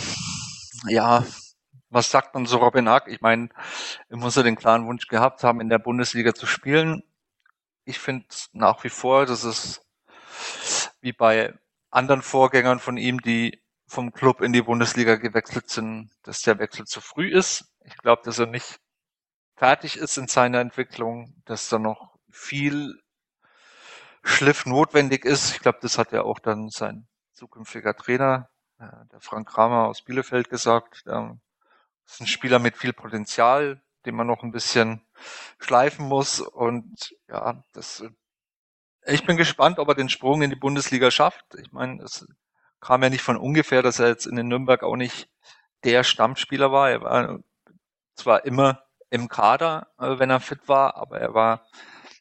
ja, 0.86 1.26
was 1.90 2.08
sagt 2.08 2.34
man 2.34 2.46
so 2.46 2.58
Robin 2.58 2.88
Hack? 2.88 3.08
Ich 3.08 3.20
meine, 3.20 3.48
er 4.10 4.16
muss 4.16 4.36
ja 4.36 4.44
den 4.44 4.54
klaren 4.54 4.86
Wunsch 4.86 5.08
gehabt 5.08 5.42
haben, 5.42 5.60
in 5.60 5.68
der 5.68 5.80
Bundesliga 5.80 6.32
zu 6.34 6.46
spielen. 6.46 7.02
Ich 7.84 7.98
finde 7.98 8.26
nach 8.52 8.84
wie 8.84 8.90
vor, 8.90 9.26
dass 9.26 9.42
es 9.42 9.80
wie 11.00 11.12
bei 11.12 11.52
anderen 11.92 12.22
Vorgängern 12.22 12.80
von 12.80 12.96
ihm, 12.96 13.20
die 13.20 13.62
vom 13.86 14.12
Club 14.12 14.40
in 14.40 14.52
die 14.52 14.62
Bundesliga 14.62 15.16
gewechselt 15.16 15.68
sind, 15.68 16.10
dass 16.22 16.40
der 16.40 16.58
Wechsel 16.58 16.86
zu 16.86 17.00
früh 17.00 17.28
ist. 17.28 17.66
Ich 17.84 17.96
glaube, 17.98 18.22
dass 18.24 18.38
er 18.38 18.46
nicht 18.46 18.80
fertig 19.56 19.96
ist 19.96 20.16
in 20.16 20.26
seiner 20.26 20.60
Entwicklung, 20.60 21.34
dass 21.44 21.68
da 21.68 21.78
noch 21.78 22.16
viel 22.30 22.98
Schliff 24.24 24.66
notwendig 24.66 25.24
ist. 25.24 25.52
Ich 25.54 25.60
glaube, 25.60 25.78
das 25.82 25.98
hat 25.98 26.12
ja 26.12 26.22
auch 26.22 26.38
dann 26.38 26.70
sein 26.70 27.06
zukünftiger 27.34 27.94
Trainer, 27.94 28.48
äh, 28.78 28.86
der 29.10 29.20
Frank 29.20 29.48
Kramer 29.48 29.88
aus 29.88 30.02
Bielefeld 30.02 30.48
gesagt. 30.48 31.02
Das 31.04 31.34
ist 32.06 32.20
ein 32.20 32.26
Spieler 32.26 32.58
mit 32.58 32.78
viel 32.78 32.92
Potenzial, 32.92 33.82
den 34.06 34.14
man 34.14 34.26
noch 34.26 34.42
ein 34.42 34.52
bisschen 34.52 35.04
schleifen 35.58 36.08
muss. 36.08 36.40
Und 36.40 37.14
ja, 37.28 37.62
das 37.72 38.04
ich 39.06 39.26
bin 39.26 39.36
gespannt, 39.36 39.78
ob 39.78 39.88
er 39.88 39.94
den 39.94 40.08
Sprung 40.08 40.42
in 40.42 40.50
die 40.50 40.56
Bundesliga 40.56 41.10
schafft. 41.10 41.44
Ich 41.60 41.72
meine, 41.72 42.02
es 42.02 42.26
kam 42.80 43.02
ja 43.02 43.10
nicht 43.10 43.22
von 43.22 43.36
ungefähr, 43.36 43.82
dass 43.82 43.98
er 43.98 44.08
jetzt 44.08 44.26
in 44.26 44.36
den 44.36 44.48
Nürnberg 44.48 44.82
auch 44.82 44.96
nicht 44.96 45.28
der 45.84 46.04
Stammspieler 46.04 46.72
war. 46.72 46.90
Er 46.90 47.02
war 47.02 47.38
zwar 48.14 48.44
immer 48.44 48.82
im 49.10 49.28
Kader, 49.28 49.88
äh, 49.98 50.18
wenn 50.18 50.30
er 50.30 50.40
fit 50.40 50.68
war, 50.68 50.96
aber 50.96 51.20
er 51.20 51.34
war 51.34 51.66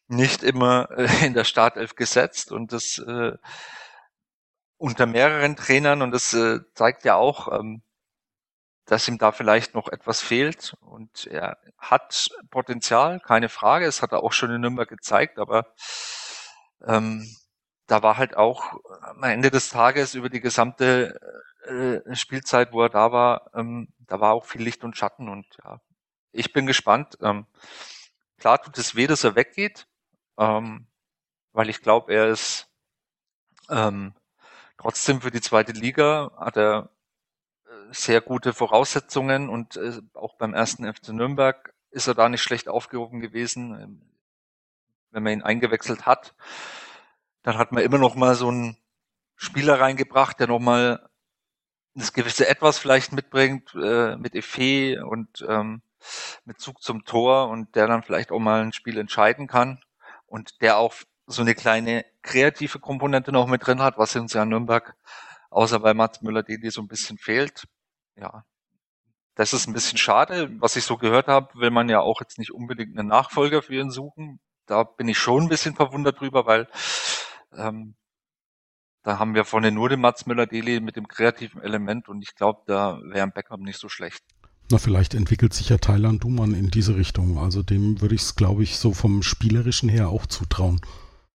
nicht 0.07 0.43
immer 0.43 0.89
äh, 0.91 1.25
in 1.25 1.33
der 1.33 1.45
Startelf 1.45 1.95
gesetzt 1.95 2.51
und 2.51 2.73
das 2.73 2.97
äh, 2.97 3.37
unter 4.77 5.05
mehreren 5.05 5.55
Trainern 5.55 6.01
und 6.01 6.11
das 6.11 6.33
äh, 6.33 6.59
zeigt 6.73 7.05
ja 7.05 7.15
auch, 7.15 7.51
ähm, 7.59 7.81
dass 8.85 9.07
ihm 9.07 9.17
da 9.19 9.31
vielleicht 9.31 9.73
noch 9.73 9.87
etwas 9.87 10.21
fehlt 10.21 10.75
und 10.81 11.27
er 11.27 11.57
hat 11.77 12.29
Potenzial, 12.49 13.19
keine 13.19 13.47
Frage, 13.47 13.85
es 13.85 14.01
hat 14.01 14.11
er 14.11 14.23
auch 14.23 14.33
schon 14.33 14.51
in 14.51 14.61
Nürnberg 14.61 14.89
gezeigt, 14.89 15.37
aber 15.37 15.73
ähm, 16.85 17.27
da 17.87 18.03
war 18.03 18.17
halt 18.17 18.37
auch 18.37 18.73
am 19.01 19.23
Ende 19.23 19.51
des 19.51 19.69
Tages 19.69 20.15
über 20.15 20.29
die 20.29 20.41
gesamte 20.41 21.19
äh, 21.65 22.15
Spielzeit, 22.15 22.71
wo 22.71 22.83
er 22.83 22.89
da 22.89 23.11
war, 23.11 23.51
ähm, 23.53 23.89
da 23.99 24.19
war 24.19 24.33
auch 24.33 24.45
viel 24.45 24.61
Licht 24.61 24.83
und 24.83 24.97
Schatten 24.97 25.29
und 25.29 25.45
ja, 25.63 25.79
ich 26.31 26.53
bin 26.53 26.65
gespannt. 26.65 27.17
Ähm, 27.21 27.45
klar 28.37 28.61
tut 28.61 28.77
es 28.77 28.95
weh, 28.95 29.07
dass 29.07 29.23
er 29.23 29.35
weggeht, 29.35 29.87
ähm, 30.37 30.87
weil 31.53 31.69
ich 31.69 31.81
glaube, 31.81 32.13
er 32.13 32.27
ist 32.29 32.67
ähm, 33.69 34.13
trotzdem 34.77 35.21
für 35.21 35.31
die 35.31 35.41
zweite 35.41 35.73
Liga 35.73 36.31
hat 36.37 36.57
er 36.57 36.89
äh, 37.65 37.71
sehr 37.91 38.21
gute 38.21 38.53
Voraussetzungen 38.53 39.49
und 39.49 39.77
äh, 39.77 40.01
auch 40.13 40.35
beim 40.37 40.53
ersten 40.53 40.91
FC 40.91 41.09
Nürnberg 41.09 41.73
ist 41.91 42.07
er 42.07 42.15
da 42.15 42.29
nicht 42.29 42.41
schlecht 42.41 42.69
aufgehoben 42.69 43.19
gewesen. 43.19 44.10
Wenn 45.11 45.23
man 45.23 45.33
ihn 45.33 45.43
eingewechselt 45.43 46.05
hat, 46.05 46.33
dann 47.43 47.57
hat 47.57 47.71
man 47.71 47.83
immer 47.83 47.97
noch 47.97 48.15
mal 48.15 48.35
so 48.35 48.47
einen 48.47 48.77
Spieler 49.35 49.79
reingebracht, 49.79 50.39
der 50.39 50.47
noch 50.47 50.59
mal 50.59 51.09
das 51.93 52.13
gewisse 52.13 52.47
Etwas 52.47 52.79
vielleicht 52.79 53.11
mitbringt, 53.11 53.73
äh, 53.75 54.15
mit 54.15 54.35
Effet 54.35 54.99
und 54.99 55.45
ähm, 55.47 55.81
mit 56.45 56.59
Zug 56.59 56.81
zum 56.81 57.05
Tor 57.05 57.49
und 57.49 57.75
der 57.75 57.87
dann 57.87 58.03
vielleicht 58.03 58.31
auch 58.31 58.39
mal 58.39 58.61
ein 58.61 58.73
Spiel 58.73 58.97
entscheiden 58.97 59.47
kann. 59.47 59.81
und 60.25 60.61
der 60.61 60.77
auch 60.77 60.93
so 61.27 61.41
eine 61.41 61.55
kleine 61.55 62.05
kreative 62.21 62.79
Komponente 62.79 63.31
noch 63.31 63.47
mit 63.47 63.65
drin 63.65 63.81
hat, 63.81 63.97
was 63.97 64.15
uns 64.15 64.33
ja 64.33 64.43
in 64.43 64.49
Nürnberg 64.49 64.95
außer 65.49 65.79
bei 65.79 65.93
Mats 65.93 66.21
Müller-Deli 66.21 66.71
so 66.71 66.81
ein 66.81 66.87
bisschen 66.87 67.17
fehlt. 67.17 67.67
Ja, 68.15 68.45
das 69.35 69.53
ist 69.53 69.67
ein 69.67 69.73
bisschen 69.73 69.97
schade. 69.97 70.49
Was 70.59 70.75
ich 70.75 70.85
so 70.85 70.97
gehört 70.97 71.27
habe, 71.27 71.53
will 71.59 71.71
man 71.71 71.89
ja 71.89 71.99
auch 72.01 72.21
jetzt 72.21 72.39
nicht 72.39 72.51
unbedingt 72.51 72.97
einen 72.97 73.09
Nachfolger 73.09 73.61
für 73.61 73.75
ihn 73.75 73.91
suchen. 73.91 74.39
Da 74.71 74.83
bin 74.83 75.09
ich 75.09 75.17
schon 75.17 75.43
ein 75.43 75.49
bisschen 75.49 75.75
verwundert 75.75 76.21
drüber, 76.21 76.45
weil 76.45 76.65
ähm, 77.57 77.95
da 79.03 79.19
haben 79.19 79.35
wir 79.35 79.43
vorne 79.43 79.69
nur 79.69 79.89
den 79.89 79.99
Mats 79.99 80.25
Müller-Deli 80.25 80.79
mit 80.79 80.95
dem 80.95 81.09
kreativen 81.09 81.61
Element 81.61 82.07
und 82.07 82.21
ich 82.21 82.35
glaube, 82.35 82.61
da 82.67 82.97
wäre 83.03 83.23
ein 83.23 83.33
Backup 83.33 83.59
nicht 83.59 83.79
so 83.79 83.89
schlecht. 83.89 84.23
Na, 84.69 84.77
vielleicht 84.77 85.13
entwickelt 85.13 85.53
sich 85.53 85.67
ja 85.67 85.77
Thailand 85.77 86.23
Duman 86.23 86.53
in 86.53 86.71
diese 86.71 86.95
Richtung. 86.95 87.37
Also 87.37 87.63
dem 87.63 87.99
würde 87.99 88.15
ich 88.15 88.21
es, 88.21 88.37
glaube 88.37 88.63
ich, 88.63 88.77
so 88.77 88.93
vom 88.93 89.23
Spielerischen 89.23 89.89
her 89.89 90.07
auch 90.07 90.25
zutrauen. 90.25 90.79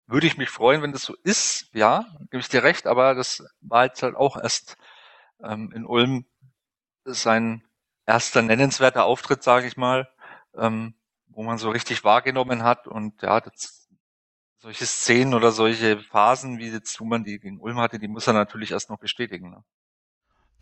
Würde 0.07 0.27
ich 0.27 0.39
mich 0.39 0.49
freuen, 0.49 0.81
wenn 0.81 0.93
das 0.93 1.03
so 1.03 1.15
ist, 1.23 1.69
ja, 1.75 2.07
gebe 2.31 2.41
ich 2.41 2.49
dir 2.49 2.63
recht, 2.63 2.87
aber 2.87 3.15
das 3.15 3.45
war 3.61 3.85
jetzt 3.85 4.03
halt 4.03 4.17
auch 4.17 4.39
erst 4.39 4.79
ähm, 5.43 5.71
in 5.75 5.85
Ulm 5.85 6.25
sein 7.05 7.63
erster 8.07 8.41
nennenswerter 8.41 9.05
Auftritt, 9.05 9.43
sage 9.43 9.67
ich 9.67 9.77
mal, 9.77 10.09
ähm, 10.57 10.95
wo 11.37 11.43
man 11.43 11.59
so 11.59 11.71
richtig 11.71 12.03
wahrgenommen 12.03 12.63
hat 12.63 12.87
und 12.89 13.21
ja, 13.23 13.41
das, 13.41 13.89
solche 14.59 14.87
Szenen 14.87 15.35
oder 15.35 15.53
solche 15.53 15.99
Phasen, 15.99 16.59
wie 16.59 16.71
jetzt 16.71 16.95
Thumann 16.97 17.25
die 17.25 17.39
gegen 17.39 17.61
Ulm 17.61 17.79
hatte, 17.79 17.99
die 17.99 18.09
muss 18.09 18.27
er 18.27 18.33
natürlich 18.33 18.73
erst 18.73 18.89
noch 18.89 18.99
bestätigen. 18.99 19.51
Ne? 19.51 19.63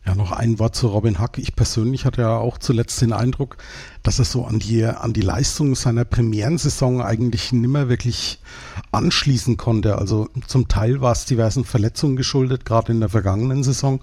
Ja, 0.05 0.17
noch 0.17 0.33
ein 0.33 0.59
Wort 0.59 0.75
zu 0.75 0.89
Robin 0.89 1.21
Hack. 1.21 1.39
Ich 1.39 1.55
persönlich 1.55 2.05
hatte 2.05 2.23
ja 2.23 2.37
auch 2.37 2.59
zuletzt 2.59 3.01
den 3.01 3.13
Eindruck, 3.13 3.57
dass 4.03 4.19
er 4.19 4.25
so 4.25 4.45
an 4.45 4.59
die, 4.59 4.85
an 4.85 5.13
die 5.13 5.23
Leistung 5.23 5.77
seiner 5.77 6.05
Premierensaison 6.05 7.01
eigentlich 7.01 7.53
nimmer 7.53 7.89
wirklich 7.89 8.43
anschließen 8.91 9.57
konnte. 9.57 9.97
Also 9.97 10.29
zum 10.47 10.67
Teil 10.67 11.01
war 11.01 11.13
es 11.13 11.25
diversen 11.25 11.65
Verletzungen 11.65 12.17
geschuldet, 12.17 12.65
gerade 12.65 12.91
in 12.91 12.99
der 13.01 13.09
vergangenen 13.09 13.63
Saison. 13.63 14.03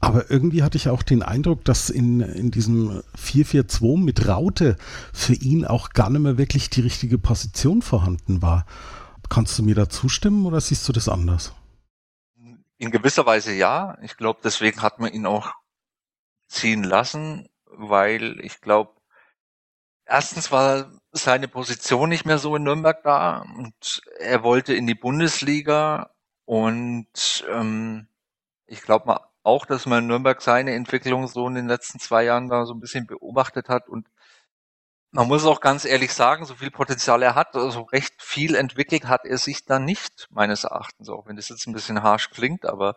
Aber 0.00 0.30
irgendwie 0.30 0.62
hatte 0.62 0.78
ich 0.78 0.88
auch 0.88 1.02
den 1.02 1.22
Eindruck, 1.22 1.64
dass 1.64 1.90
in, 1.90 2.20
in 2.20 2.50
diesem 2.50 3.02
4-4-2 3.18 4.02
mit 4.02 4.26
Raute 4.26 4.76
für 5.12 5.34
ihn 5.34 5.66
auch 5.66 5.90
gar 5.90 6.08
nicht 6.08 6.22
mehr 6.22 6.38
wirklich 6.38 6.70
die 6.70 6.80
richtige 6.80 7.18
Position 7.18 7.82
vorhanden 7.82 8.40
war. 8.40 8.64
Kannst 9.28 9.58
du 9.58 9.62
mir 9.62 9.74
da 9.74 9.88
zustimmen 9.88 10.46
oder 10.46 10.60
siehst 10.60 10.88
du 10.88 10.92
das 10.92 11.08
anders? 11.08 11.54
In 12.78 12.90
gewisser 12.90 13.26
Weise 13.26 13.52
ja. 13.52 13.98
Ich 14.02 14.16
glaube, 14.16 14.40
deswegen 14.42 14.80
hat 14.80 15.00
man 15.00 15.12
ihn 15.12 15.26
auch 15.26 15.52
ziehen 16.48 16.82
lassen, 16.82 17.48
weil 17.66 18.40
ich 18.40 18.62
glaube, 18.62 18.92
erstens 20.06 20.50
war 20.50 20.90
seine 21.12 21.46
Position 21.46 22.08
nicht 22.08 22.24
mehr 22.24 22.38
so 22.38 22.56
in 22.56 22.62
Nürnberg 22.62 23.02
da 23.02 23.44
und 23.56 24.02
er 24.18 24.42
wollte 24.42 24.74
in 24.74 24.86
die 24.86 24.94
Bundesliga 24.94 26.10
und 26.44 27.44
ähm, 27.52 28.08
ich 28.66 28.82
glaube 28.82 29.06
auch, 29.42 29.66
dass 29.66 29.86
man 29.86 30.00
in 30.00 30.06
Nürnberg 30.08 30.40
seine 30.42 30.74
Entwicklung 30.74 31.26
so 31.26 31.46
in 31.48 31.54
den 31.54 31.68
letzten 31.68 31.98
zwei 31.98 32.24
Jahren 32.24 32.48
da 32.48 32.66
so 32.66 32.74
ein 32.74 32.80
bisschen 32.80 33.06
beobachtet 33.06 33.68
hat. 33.68 33.88
Und 33.88 34.08
man 35.12 35.28
muss 35.28 35.44
auch 35.44 35.60
ganz 35.60 35.84
ehrlich 35.84 36.12
sagen, 36.12 36.44
so 36.44 36.54
viel 36.54 36.70
Potenzial 36.70 37.22
er 37.22 37.34
hat, 37.34 37.56
also 37.56 37.82
recht 37.82 38.14
viel 38.22 38.54
entwickelt 38.54 39.06
hat 39.06 39.24
er 39.24 39.38
sich 39.38 39.64
da 39.64 39.78
nicht, 39.78 40.28
meines 40.30 40.64
Erachtens, 40.64 41.08
auch 41.08 41.26
wenn 41.26 41.36
das 41.36 41.48
jetzt 41.48 41.66
ein 41.66 41.72
bisschen 41.72 42.02
harsch 42.02 42.30
klingt, 42.30 42.64
aber 42.66 42.96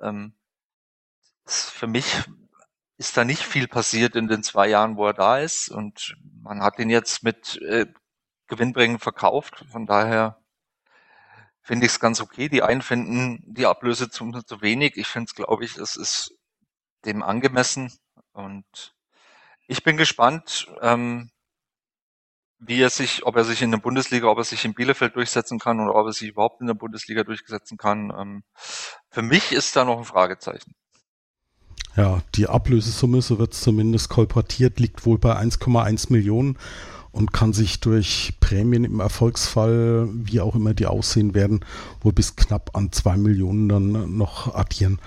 ähm, 0.00 0.34
für 1.46 1.86
mich 1.86 2.24
ist 2.98 3.16
da 3.16 3.24
nicht 3.24 3.42
viel 3.42 3.68
passiert 3.68 4.16
in 4.16 4.28
den 4.28 4.42
zwei 4.42 4.68
Jahren, 4.68 4.96
wo 4.96 5.06
er 5.06 5.14
da 5.14 5.38
ist. 5.38 5.70
Und 5.70 6.16
man 6.42 6.62
hat 6.62 6.78
ihn 6.78 6.90
jetzt 6.90 7.22
mit 7.22 7.56
äh, 7.62 7.86
Gewinnbringen 8.48 8.98
verkauft, 8.98 9.64
von 9.70 9.86
daher 9.86 10.40
finde 11.68 11.84
ich 11.84 11.92
es 11.92 12.00
ganz 12.00 12.22
okay. 12.22 12.48
Die 12.48 12.62
einen 12.62 12.80
finden 12.80 13.42
die 13.44 13.66
Ablöse 13.66 14.08
zu, 14.08 14.32
zu 14.46 14.62
wenig. 14.62 14.96
Ich 14.96 15.06
finde 15.06 15.26
es, 15.28 15.34
glaube 15.34 15.66
ich, 15.66 15.76
es 15.76 15.96
ist 15.96 16.34
dem 17.04 17.22
angemessen 17.22 17.92
und 18.32 18.64
ich 19.66 19.84
bin 19.84 19.98
gespannt, 19.98 20.66
ähm, 20.80 21.30
wie 22.58 22.80
er 22.80 22.88
sich, 22.88 23.26
ob 23.26 23.36
er 23.36 23.44
sich 23.44 23.60
in 23.60 23.70
der 23.70 23.78
Bundesliga, 23.78 24.28
ob 24.28 24.38
er 24.38 24.44
sich 24.44 24.64
in 24.64 24.72
Bielefeld 24.72 25.14
durchsetzen 25.14 25.58
kann 25.58 25.78
oder 25.78 25.94
ob 25.94 26.06
er 26.06 26.14
sich 26.14 26.30
überhaupt 26.30 26.62
in 26.62 26.68
der 26.68 26.74
Bundesliga 26.74 27.22
durchsetzen 27.22 27.76
kann. 27.76 28.14
Ähm, 28.18 28.44
für 29.10 29.22
mich 29.22 29.52
ist 29.52 29.76
da 29.76 29.84
noch 29.84 29.98
ein 29.98 30.06
Fragezeichen. 30.06 30.72
Ja, 31.96 32.22
die 32.34 32.46
Ablösesumme, 32.46 33.20
so 33.20 33.38
wird 33.38 33.52
es 33.52 33.60
zumindest 33.60 34.08
kolportiert, 34.08 34.80
liegt 34.80 35.04
wohl 35.04 35.18
bei 35.18 35.36
1,1 35.36 36.10
Millionen 36.14 36.56
und 37.18 37.32
kann 37.32 37.52
sich 37.52 37.80
durch 37.80 38.34
Prämien 38.38 38.84
im 38.84 39.00
Erfolgsfall, 39.00 40.08
wie 40.12 40.40
auch 40.40 40.54
immer 40.54 40.72
die 40.72 40.86
aussehen 40.86 41.34
werden, 41.34 41.64
wohl 42.00 42.12
bis 42.12 42.36
knapp 42.36 42.70
an 42.76 42.92
2 42.92 43.16
Millionen 43.16 43.68
dann 43.68 44.16
noch 44.16 44.54
addieren. 44.54 45.00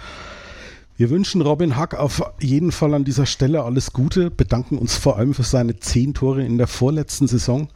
Wir 0.98 1.10
wünschen 1.10 1.42
Robin 1.42 1.78
Hack 1.78 1.96
auf 1.96 2.22
jeden 2.42 2.74
Fall 2.74 2.94
an 2.94 3.06
dieser 3.06 3.26
Stelle 3.26 3.64
alles 3.64 3.94
Gute, 3.94 4.30
bedanken 4.30 4.78
uns 4.78 4.98
vor 4.98 5.16
allem 5.16 5.34
für 5.34 5.44
seine 5.44 5.80
zehn 5.80 6.14
Tore 6.14 6.44
in 6.44 6.58
der 6.58 6.68
vorletzten 6.68 7.30
Saison, 7.30 7.70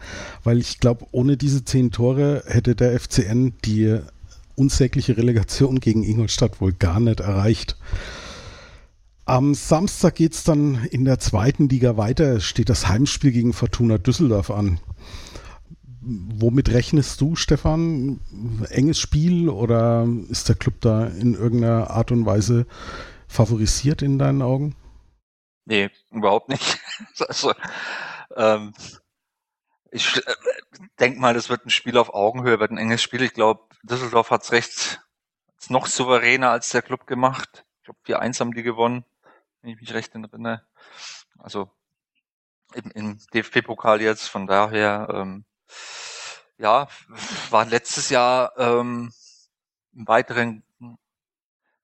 weil 0.43 0.60
ich 0.60 0.82
glaube, 0.82 1.06
ohne 1.12 1.38
diese 1.38 1.63
zehn 1.63 1.91
Tore 1.91 2.43
hätte 2.45 2.76
der 2.76 3.00
FCN 3.00 3.54
die 3.63 4.00
unsägliche 4.56 5.15
Relegation 5.15 5.80
gegen 5.80 6.04
Ingolstadt 6.04 6.60
wohl 6.60 6.74
gar 6.74 7.00
nicht 7.00 7.21
erreicht. 7.21 7.78
Am 9.27 9.55
Samstag 9.55 10.13
geht 10.15 10.33
es 10.33 10.43
dann 10.43 10.85
in 10.91 11.03
der 11.03 11.17
zweiten 11.17 11.67
Liga 11.67 11.97
weiter. 11.97 12.35
Es 12.35 12.43
steht 12.43 12.69
das 12.69 12.88
Heimspiel 12.88 13.31
gegen 13.31 13.53
Fortuna 13.53 13.97
Düsseldorf 13.97 14.51
an. 14.51 14.79
Womit 16.01 16.69
rechnest 16.69 17.19
du, 17.21 17.35
Stefan? 17.35 18.19
Enges 18.69 18.99
Spiel 18.99 19.49
oder 19.49 20.07
ist 20.29 20.47
der 20.47 20.55
Club 20.55 20.75
da 20.81 21.07
in 21.07 21.33
irgendeiner 21.33 21.89
Art 21.89 22.11
und 22.11 22.27
Weise 22.27 22.67
favorisiert 23.27 24.03
in 24.03 24.19
deinen 24.19 24.43
Augen? 24.43 24.75
Nee, 25.65 25.89
überhaupt 26.11 26.49
nicht. 26.49 26.77
also, 27.27 27.53
ähm, 28.35 28.75
ich 29.89 30.17
äh, 30.17 30.33
denke 30.99 31.19
mal, 31.19 31.33
das 31.33 31.49
wird 31.49 31.65
ein 31.65 31.71
Spiel 31.71 31.97
auf 31.97 32.13
Augenhöhe, 32.13 32.59
wird 32.59 32.69
ein 32.69 32.77
enges 32.77 33.01
Spiel. 33.01 33.23
Ich 33.23 33.33
glaube, 33.33 33.63
Düsseldorf 33.81 34.29
hat 34.29 34.43
es 34.43 34.51
recht 34.51 35.01
noch 35.67 35.88
souveräner 35.88 36.51
als 36.51 36.69
der 36.69 36.83
Club 36.83 37.07
gemacht. 37.07 37.65
Ich 37.79 37.85
glaube, 37.85 38.23
4-1 38.23 38.39
haben 38.39 38.53
die 38.53 38.61
gewonnen, 38.61 39.03
wenn 39.65 39.73
ich 39.73 39.82
mich 39.82 39.93
recht 39.95 40.13
erinnere. 40.13 40.62
Also 41.39 41.71
im, 42.75 42.91
im 42.91 43.19
DFB-Pokal 43.34 43.99
jetzt, 43.99 44.28
von 44.28 44.45
daher, 44.45 45.08
ähm, 45.12 45.45
ja, 46.58 46.88
war 47.49 47.65
letztes 47.65 48.10
Jahr 48.10 48.54
ähm, 48.58 49.12
im 49.93 50.08
weiteren 50.08 50.63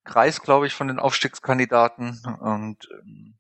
Kreis, 0.04 0.42
glaube 0.42 0.68
ich, 0.68 0.76
von 0.76 0.90
den 0.90 1.00
Aufstiegskandidaten. 1.00 2.24
Und 2.40 2.88
ähm, 2.92 3.40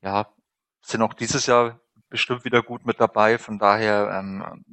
ja, 0.00 0.32
sind 0.80 1.02
auch 1.02 1.12
dieses 1.12 1.44
Jahr 1.44 1.80
bestimmt 2.08 2.46
wieder 2.46 2.62
gut 2.62 2.86
mit 2.86 2.98
dabei. 2.98 3.36
Von 3.36 3.58
daher 3.58 4.10
ähm, 4.10 4.64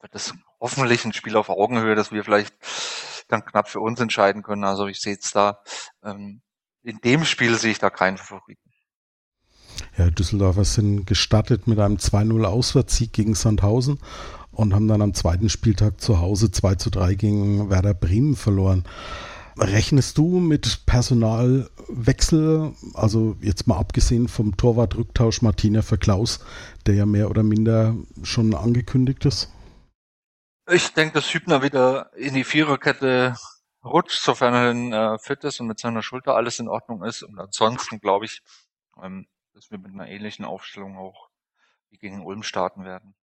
wird 0.00 0.14
es 0.14 0.32
hoffentlich 0.60 1.04
ein 1.04 1.12
Spiel 1.12 1.36
auf 1.36 1.48
Augenhöhe, 1.48 1.96
dass 1.96 2.12
wir 2.12 2.22
vielleicht 2.22 2.54
dann 3.26 3.44
knapp 3.44 3.68
für 3.68 3.80
uns 3.80 3.98
entscheiden 3.98 4.44
können. 4.44 4.62
Also 4.62 4.86
ich 4.86 5.00
sehe 5.00 5.14
jetzt 5.14 5.34
da, 5.34 5.60
ähm, 6.04 6.42
in 6.82 6.98
dem 7.02 7.24
Spiel 7.24 7.56
sehe 7.56 7.72
ich 7.72 7.78
da 7.78 7.90
keinen 7.90 8.18
Favoriten. 8.18 8.70
Ja, 9.96 10.10
Düsseldorfer 10.10 10.64
sind 10.64 11.06
gestartet 11.06 11.66
mit 11.66 11.78
einem 11.78 11.96
2-0 11.96 12.44
Auswärtssieg 12.44 13.12
gegen 13.12 13.34
Sandhausen 13.34 13.98
und 14.52 14.74
haben 14.74 14.88
dann 14.88 15.02
am 15.02 15.14
zweiten 15.14 15.48
Spieltag 15.48 16.00
zu 16.00 16.20
Hause 16.20 16.50
2 16.50 16.74
zu 16.76 16.90
3 16.90 17.14
gegen 17.14 17.70
Werder 17.70 17.94
Bremen 17.94 18.36
verloren. 18.36 18.84
Rechnest 19.58 20.16
du 20.16 20.38
mit 20.40 20.86
Personalwechsel, 20.86 22.72
also 22.94 23.36
jetzt 23.40 23.66
mal 23.66 23.78
abgesehen 23.78 24.28
vom 24.28 24.56
Torwartrücktausch 24.56 25.42
Martina 25.42 25.82
für 25.82 25.98
Klaus, 25.98 26.40
der 26.86 26.94
ja 26.94 27.06
mehr 27.06 27.28
oder 27.28 27.42
minder 27.42 27.94
schon 28.22 28.54
angekündigt 28.54 29.24
ist? 29.26 29.50
Ich 30.70 30.94
denke, 30.94 31.14
dass 31.14 31.34
Hübner 31.34 31.62
wieder 31.62 32.10
in 32.16 32.34
die 32.34 32.44
Viererkette 32.44 33.34
rutscht, 33.84 34.22
sofern 34.22 34.92
er 34.92 35.14
äh, 35.14 35.18
fit 35.18 35.44
ist 35.44 35.60
und 35.60 35.66
mit 35.66 35.78
seiner 35.78 36.02
Schulter 36.02 36.36
alles 36.36 36.58
in 36.58 36.68
Ordnung 36.68 37.02
ist. 37.02 37.22
Und 37.22 37.38
ansonsten 37.38 38.00
glaube 38.00 38.26
ich, 38.26 38.42
ähm, 39.02 39.26
dass 39.54 39.70
wir 39.70 39.78
mit 39.78 39.92
einer 39.92 40.08
ähnlichen 40.08 40.44
Aufstellung 40.44 40.96
auch 40.96 41.28
wie 41.90 41.98
gegen 41.98 42.24
Ulm 42.24 42.42
starten 42.42 42.84
werden. 42.84 43.14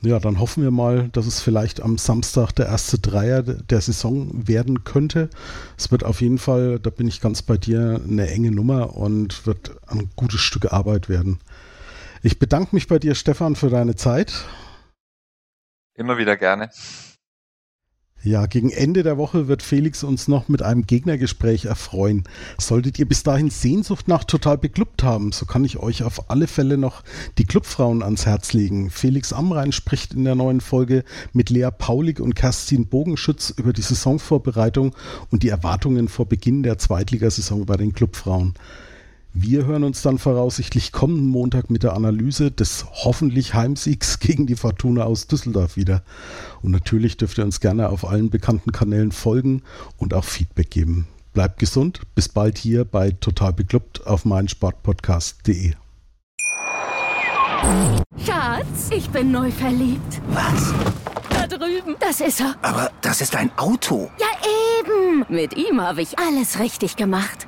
Ja, 0.00 0.20
dann 0.20 0.38
hoffen 0.38 0.62
wir 0.62 0.70
mal, 0.70 1.08
dass 1.08 1.26
es 1.26 1.40
vielleicht 1.40 1.80
am 1.80 1.98
Samstag 1.98 2.52
der 2.52 2.66
erste 2.66 3.00
Dreier 3.00 3.42
der 3.42 3.80
Saison 3.80 4.46
werden 4.46 4.84
könnte. 4.84 5.28
Es 5.76 5.90
wird 5.90 6.04
auf 6.04 6.20
jeden 6.20 6.38
Fall, 6.38 6.78
da 6.78 6.90
bin 6.90 7.08
ich 7.08 7.20
ganz 7.20 7.42
bei 7.42 7.56
dir, 7.56 8.00
eine 8.04 8.30
enge 8.30 8.52
Nummer 8.52 8.96
und 8.96 9.44
wird 9.44 9.76
ein 9.88 10.08
gutes 10.14 10.40
Stück 10.40 10.72
Arbeit 10.72 11.08
werden. 11.08 11.40
Ich 12.22 12.38
bedanke 12.38 12.76
mich 12.76 12.86
bei 12.86 13.00
dir, 13.00 13.16
Stefan, 13.16 13.56
für 13.56 13.70
deine 13.70 13.96
Zeit. 13.96 14.44
Immer 15.94 16.16
wieder 16.16 16.36
gerne. 16.36 16.70
Ja, 18.24 18.46
gegen 18.46 18.70
Ende 18.70 19.04
der 19.04 19.16
Woche 19.16 19.46
wird 19.46 19.62
Felix 19.62 20.02
uns 20.02 20.26
noch 20.26 20.48
mit 20.48 20.60
einem 20.60 20.86
Gegnergespräch 20.86 21.66
erfreuen. 21.66 22.24
Solltet 22.58 22.98
ihr 22.98 23.06
bis 23.06 23.22
dahin 23.22 23.48
Sehnsucht 23.48 24.08
nach 24.08 24.24
total 24.24 24.58
beklubbt 24.58 25.04
haben, 25.04 25.30
so 25.30 25.46
kann 25.46 25.64
ich 25.64 25.78
euch 25.78 26.02
auf 26.02 26.28
alle 26.28 26.48
Fälle 26.48 26.78
noch 26.78 27.04
die 27.38 27.44
Clubfrauen 27.44 28.02
ans 28.02 28.26
Herz 28.26 28.52
legen. 28.54 28.90
Felix 28.90 29.32
Amrein 29.32 29.70
spricht 29.70 30.14
in 30.14 30.24
der 30.24 30.34
neuen 30.34 30.60
Folge 30.60 31.04
mit 31.32 31.48
Lea 31.48 31.68
Paulik 31.70 32.18
und 32.18 32.34
Kerstin 32.34 32.86
Bogenschütz 32.86 33.50
über 33.50 33.72
die 33.72 33.82
Saisonvorbereitung 33.82 34.96
und 35.30 35.44
die 35.44 35.50
Erwartungen 35.50 36.08
vor 36.08 36.26
Beginn 36.26 36.64
der 36.64 36.76
Zweitligasaison 36.76 37.66
bei 37.66 37.76
den 37.76 37.92
Clubfrauen. 37.92 38.54
Wir 39.40 39.66
hören 39.66 39.84
uns 39.84 40.02
dann 40.02 40.18
voraussichtlich 40.18 40.90
kommenden 40.90 41.28
Montag 41.28 41.70
mit 41.70 41.84
der 41.84 41.92
Analyse 41.92 42.50
des 42.50 42.84
hoffentlich 43.04 43.54
Heimsiegs 43.54 44.18
gegen 44.18 44.48
die 44.48 44.56
Fortuna 44.56 45.04
aus 45.04 45.28
Düsseldorf 45.28 45.76
wieder. 45.76 46.02
Und 46.60 46.72
natürlich 46.72 47.18
dürft 47.18 47.38
ihr 47.38 47.44
uns 47.44 47.60
gerne 47.60 47.90
auf 47.90 48.04
allen 48.04 48.30
bekannten 48.30 48.72
Kanälen 48.72 49.12
folgen 49.12 49.62
und 49.96 50.12
auch 50.12 50.24
Feedback 50.24 50.70
geben. 50.70 51.06
Bleibt 51.34 51.60
gesund, 51.60 52.00
bis 52.16 52.28
bald 52.28 52.58
hier 52.58 52.84
bei 52.84 53.12
Total 53.12 53.52
Beklubbt 53.52 54.04
auf 54.08 54.24
meinsportpodcast.de. 54.24 55.74
Schatz, 58.26 58.90
ich 58.90 59.08
bin 59.10 59.30
neu 59.30 59.52
verliebt. 59.52 60.20
Was? 60.30 60.74
Da 61.30 61.46
drüben. 61.46 61.94
Das 62.00 62.20
ist 62.20 62.40
er. 62.40 62.56
Aber 62.62 62.90
das 63.02 63.20
ist 63.20 63.36
ein 63.36 63.56
Auto. 63.56 64.10
Ja, 64.18 64.26
eben. 64.80 65.24
Mit 65.28 65.56
ihm 65.56 65.80
habe 65.80 66.02
ich 66.02 66.18
alles 66.18 66.58
richtig 66.58 66.96
gemacht. 66.96 67.47